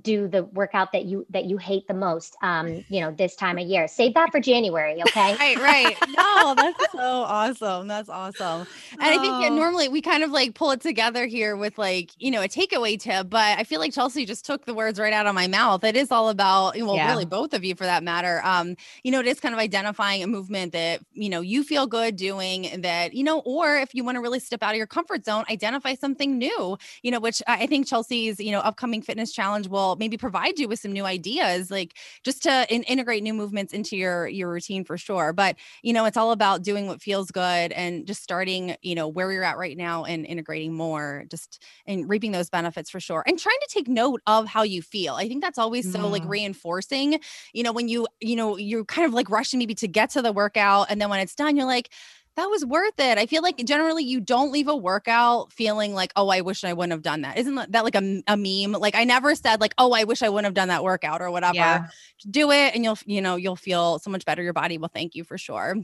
do 0.00 0.26
the 0.26 0.44
workout 0.44 0.90
that 0.92 1.04
you 1.04 1.26
that 1.28 1.44
you 1.44 1.58
hate 1.58 1.86
the 1.86 1.94
most 1.94 2.34
um 2.42 2.82
you 2.88 3.00
know 3.00 3.10
this 3.10 3.36
time 3.36 3.58
of 3.58 3.66
year 3.66 3.86
save 3.86 4.14
that 4.14 4.30
for 4.30 4.40
january 4.40 5.02
okay 5.02 5.36
right 5.40 5.58
right 5.58 5.96
no 6.16 6.54
that's 6.54 6.92
so 6.92 6.98
awesome 6.98 7.86
that's 7.86 8.08
awesome 8.08 8.66
and 8.92 9.02
oh. 9.02 9.06
i 9.06 9.18
think 9.18 9.42
yeah, 9.42 9.48
oh. 9.50 9.54
normally 9.54 9.88
we 9.88 10.00
kind 10.00 10.22
of 10.22 10.30
like 10.30 10.54
pull 10.54 10.70
it 10.70 10.80
together 10.80 11.26
here 11.26 11.56
with 11.56 11.76
like 11.76 12.10
you 12.18 12.30
know 12.30 12.40
a 12.40 12.48
takeaway 12.48 12.98
tip 12.98 13.28
but 13.28 13.58
i 13.58 13.64
feel 13.64 13.80
like 13.80 13.92
chelsey 13.92 14.24
just 14.24 14.46
took 14.46 14.64
the 14.64 14.72
words 14.72 14.98
right 14.98 15.12
out 15.12 15.26
of 15.26 15.34
my 15.34 15.46
mouth 15.46 15.84
it 15.84 15.94
is 15.94 16.10
all 16.10 16.30
about 16.30 16.74
well 16.78 16.96
yeah. 16.96 17.10
really 17.10 17.26
both 17.26 17.52
of 17.52 17.62
you 17.62 17.74
for 17.74 17.84
that 17.84 18.02
matter 18.02 18.40
um 18.44 18.74
you 19.02 19.12
know 19.12 19.20
it 19.20 19.26
is 19.26 19.40
kind 19.40 19.54
of 19.54 19.58
identifying 19.58 20.22
a 20.22 20.26
movement 20.26 20.72
that 20.72 21.00
you 21.12 21.28
know 21.28 21.42
you 21.42 21.62
feel 21.62 21.86
good 21.86 22.16
doing 22.16 22.80
that 22.80 23.12
you 23.12 23.22
know 23.22 23.40
or 23.40 23.76
if 23.76 23.94
you 23.94 24.04
want 24.04 24.16
to 24.16 24.22
really 24.22 24.40
step 24.40 24.62
out 24.62 24.70
of 24.70 24.78
your 24.78 24.86
comfort 24.86 25.22
zone 25.22 25.44
identify 25.50 25.94
something 25.94 26.38
new 26.38 26.78
you 27.02 27.10
know 27.10 27.20
which 27.20 27.42
i 27.46 27.66
think 27.66 27.86
chelsey's 27.86 28.40
you 28.40 28.50
know 28.50 28.60
upcoming 28.60 29.02
fitness 29.02 29.32
challenge 29.32 29.68
will 29.68 29.81
will 29.88 29.96
maybe 29.96 30.16
provide 30.16 30.58
you 30.58 30.68
with 30.68 30.80
some 30.80 30.92
new 30.92 31.04
ideas 31.04 31.70
like 31.70 31.96
just 32.24 32.42
to 32.42 32.66
in- 32.72 32.82
integrate 32.84 33.22
new 33.22 33.34
movements 33.34 33.72
into 33.72 33.96
your 33.96 34.26
your 34.28 34.50
routine 34.50 34.84
for 34.84 34.98
sure. 34.98 35.32
But 35.32 35.56
you 35.82 35.92
know 35.92 36.04
it's 36.04 36.16
all 36.16 36.32
about 36.32 36.62
doing 36.62 36.86
what 36.86 37.00
feels 37.00 37.30
good 37.30 37.72
and 37.72 38.06
just 38.06 38.22
starting 38.22 38.76
you 38.82 38.94
know 38.94 39.08
where 39.08 39.32
you're 39.32 39.44
at 39.44 39.58
right 39.58 39.76
now 39.76 40.04
and 40.04 40.26
integrating 40.26 40.72
more 40.72 41.24
just 41.30 41.62
and 41.86 42.08
reaping 42.08 42.32
those 42.32 42.50
benefits 42.50 42.90
for 42.90 43.00
sure 43.00 43.22
and 43.26 43.38
trying 43.38 43.58
to 43.60 43.68
take 43.68 43.88
note 43.88 44.20
of 44.26 44.46
how 44.46 44.62
you 44.62 44.82
feel. 44.82 45.14
I 45.14 45.28
think 45.28 45.42
that's 45.42 45.58
always 45.58 45.90
so 45.90 46.08
like 46.08 46.24
mm. 46.24 46.28
reinforcing 46.28 47.20
you 47.52 47.62
know 47.62 47.72
when 47.72 47.88
you 47.88 48.06
you 48.20 48.36
know 48.36 48.56
you're 48.56 48.84
kind 48.84 49.06
of 49.06 49.14
like 49.14 49.30
rushing 49.30 49.58
maybe 49.58 49.74
to 49.74 49.88
get 49.88 50.10
to 50.10 50.22
the 50.22 50.32
workout 50.32 50.86
and 50.90 51.00
then 51.00 51.08
when 51.08 51.20
it's 51.20 51.34
done 51.34 51.56
you're 51.56 51.66
like 51.66 51.90
that 52.36 52.46
was 52.46 52.64
worth 52.64 52.98
it. 52.98 53.18
I 53.18 53.26
feel 53.26 53.42
like 53.42 53.58
generally 53.64 54.04
you 54.04 54.20
don't 54.20 54.52
leave 54.52 54.68
a 54.68 54.76
workout 54.76 55.52
feeling 55.52 55.94
like, 55.94 56.12
oh, 56.16 56.28
I 56.28 56.40
wish 56.40 56.64
I 56.64 56.72
wouldn't 56.72 56.92
have 56.92 57.02
done 57.02 57.22
that. 57.22 57.36
Isn't 57.36 57.54
that 57.72 57.84
like 57.84 57.94
a, 57.94 58.22
a 58.26 58.36
meme? 58.36 58.72
Like 58.80 58.94
I 58.94 59.04
never 59.04 59.34
said 59.34 59.60
like, 59.60 59.74
oh, 59.76 59.92
I 59.92 60.04
wish 60.04 60.22
I 60.22 60.28
wouldn't 60.28 60.46
have 60.46 60.54
done 60.54 60.68
that 60.68 60.82
workout 60.82 61.20
or 61.20 61.30
whatever. 61.30 61.56
Yeah. 61.56 61.86
Do 62.30 62.50
it 62.50 62.74
and 62.74 62.84
you'll, 62.84 62.98
you 63.04 63.20
know, 63.20 63.36
you'll 63.36 63.56
feel 63.56 63.98
so 63.98 64.10
much 64.10 64.24
better. 64.24 64.42
Your 64.42 64.54
body 64.54 64.78
will 64.78 64.88
thank 64.88 65.14
you 65.14 65.24
for 65.24 65.36
sure. 65.36 65.76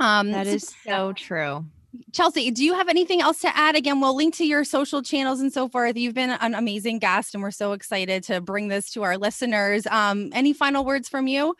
Um, 0.00 0.32
that 0.32 0.46
is 0.46 0.68
so, 0.68 0.74
so 0.84 1.12
true. 1.12 1.66
Chelsey, 2.12 2.50
do 2.50 2.64
you 2.64 2.74
have 2.74 2.88
anything 2.88 3.20
else 3.20 3.40
to 3.40 3.54
add? 3.54 3.76
Again, 3.76 4.00
we'll 4.00 4.16
link 4.16 4.34
to 4.36 4.46
your 4.46 4.64
social 4.64 5.02
channels 5.02 5.40
and 5.40 5.52
so 5.52 5.68
forth. 5.68 5.96
You've 5.96 6.14
been 6.14 6.30
an 6.30 6.54
amazing 6.54 7.00
guest, 7.00 7.34
and 7.34 7.42
we're 7.42 7.50
so 7.50 7.72
excited 7.72 8.22
to 8.24 8.40
bring 8.40 8.68
this 8.68 8.90
to 8.92 9.02
our 9.02 9.18
listeners. 9.18 9.86
Um, 9.86 10.30
any 10.32 10.54
final 10.54 10.86
words 10.86 11.08
from 11.10 11.26
you? 11.26 11.54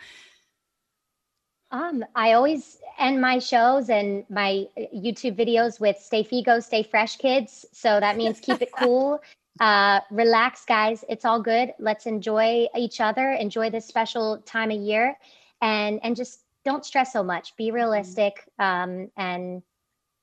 Um, 1.73 2.05
I 2.15 2.35
always 2.35 2.79
end 2.99 3.21
my 3.21 3.39
shows 3.39 3.89
and 3.89 4.25
my 4.29 4.69
uh, 4.77 4.83
YouTube 4.95 5.37
videos 5.37 5.81
with 5.81 5.99
stay 5.99 6.23
Figo, 6.23 6.63
stay 6.63 6.83
fresh, 6.83 7.17
kids. 7.17 7.65
So 7.73 7.99
that 7.99 8.17
means 8.17 8.41
keep 8.41 8.61
it 8.61 8.71
cool. 8.79 9.23
Uh, 9.59 10.01
relax, 10.11 10.65
guys. 10.67 11.05
It's 11.09 11.25
all 11.25 11.41
good. 11.41 11.73
Let's 11.79 12.07
enjoy 12.07 12.69
each 12.77 13.01
other, 13.01 13.33
enjoy 13.33 13.71
this 13.71 13.87
special 13.87 14.39
time 14.45 14.71
of 14.71 14.81
year, 14.81 15.17
and 15.63 15.99
and 16.03 16.15
just 16.15 16.41
don't 16.65 16.85
stress 16.85 17.13
so 17.13 17.23
much. 17.23 17.57
Be 17.57 17.71
realistic, 17.71 18.49
um, 18.59 19.11
and 19.17 19.63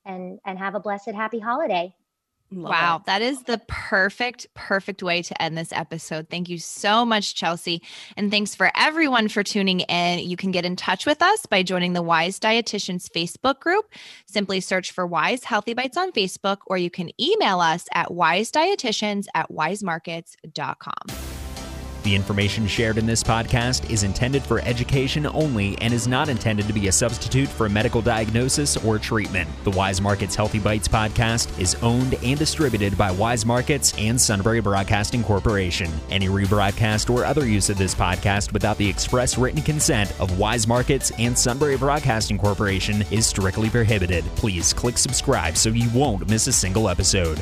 and 0.04 0.40
and 0.44 0.58
have 0.58 0.74
a 0.74 0.80
blessed, 0.80 1.10
happy 1.10 1.38
holiday. 1.40 1.94
Love 2.52 2.70
wow, 2.70 2.96
it. 2.96 3.06
that 3.06 3.22
is 3.22 3.44
the 3.44 3.60
perfect, 3.68 4.48
perfect 4.54 5.02
way 5.02 5.22
to 5.22 5.40
end 5.40 5.56
this 5.56 5.72
episode. 5.72 6.28
Thank 6.28 6.48
you 6.48 6.58
so 6.58 7.04
much, 7.04 7.34
Chelsey. 7.34 7.80
And 8.16 8.30
thanks 8.30 8.54
for 8.56 8.72
everyone 8.74 9.28
for 9.28 9.44
tuning 9.44 9.80
in. 9.80 10.18
You 10.28 10.36
can 10.36 10.50
get 10.50 10.64
in 10.64 10.74
touch 10.74 11.06
with 11.06 11.22
us 11.22 11.46
by 11.46 11.62
joining 11.62 11.92
the 11.92 12.02
Weis 12.02 12.40
Dietitians 12.40 13.08
Facebook 13.08 13.60
group. 13.60 13.92
Simply 14.26 14.60
search 14.60 14.90
for 14.90 15.08
Weis 15.08 15.44
Healthy 15.44 15.74
Bites 15.74 15.96
on 15.96 16.10
Facebook, 16.10 16.58
or 16.66 16.76
you 16.76 16.90
can 16.90 17.10
email 17.20 17.60
us 17.60 17.86
at 17.94 18.08
weisdietitians 18.08 19.26
at 19.34 19.50
weismarkets.com. 19.50 21.29
The 22.10 22.16
information 22.16 22.66
shared 22.66 22.98
in 22.98 23.06
this 23.06 23.22
podcast 23.22 23.88
is 23.88 24.02
intended 24.02 24.42
for 24.42 24.58
education 24.62 25.26
only 25.26 25.78
and 25.80 25.94
is 25.94 26.08
not 26.08 26.28
intended 26.28 26.66
to 26.66 26.72
be 26.72 26.88
a 26.88 26.92
substitute 26.92 27.46
for 27.46 27.66
a 27.66 27.70
medical 27.70 28.02
diagnosis 28.02 28.76
or 28.78 28.98
treatment. 28.98 29.48
The 29.62 29.70
Weis 29.70 30.00
Markets 30.00 30.34
Healthy 30.34 30.58
Bites 30.58 30.88
podcast 30.88 31.56
is 31.60 31.76
owned 31.84 32.14
and 32.24 32.36
distributed 32.36 32.98
by 32.98 33.12
Weis 33.12 33.46
Markets 33.46 33.94
and 33.96 34.20
Sunbury 34.20 34.58
Broadcasting 34.58 35.22
Corporation. 35.22 35.88
Any 36.10 36.26
rebroadcast 36.26 37.10
or 37.10 37.24
other 37.24 37.46
use 37.46 37.70
of 37.70 37.78
this 37.78 37.94
podcast 37.94 38.52
without 38.52 38.76
the 38.76 38.88
express 38.88 39.38
written 39.38 39.62
consent 39.62 40.10
of 40.18 40.32
Weis 40.32 40.66
Markets 40.66 41.12
and 41.16 41.38
Sunbury 41.38 41.76
Broadcasting 41.76 42.38
Corporation 42.38 43.04
is 43.12 43.24
strictly 43.24 43.70
prohibited. 43.70 44.24
Please 44.34 44.72
click 44.72 44.98
subscribe 44.98 45.56
so 45.56 45.68
you 45.68 45.88
won't 45.90 46.28
miss 46.28 46.48
a 46.48 46.52
single 46.52 46.88
episode. 46.88 47.40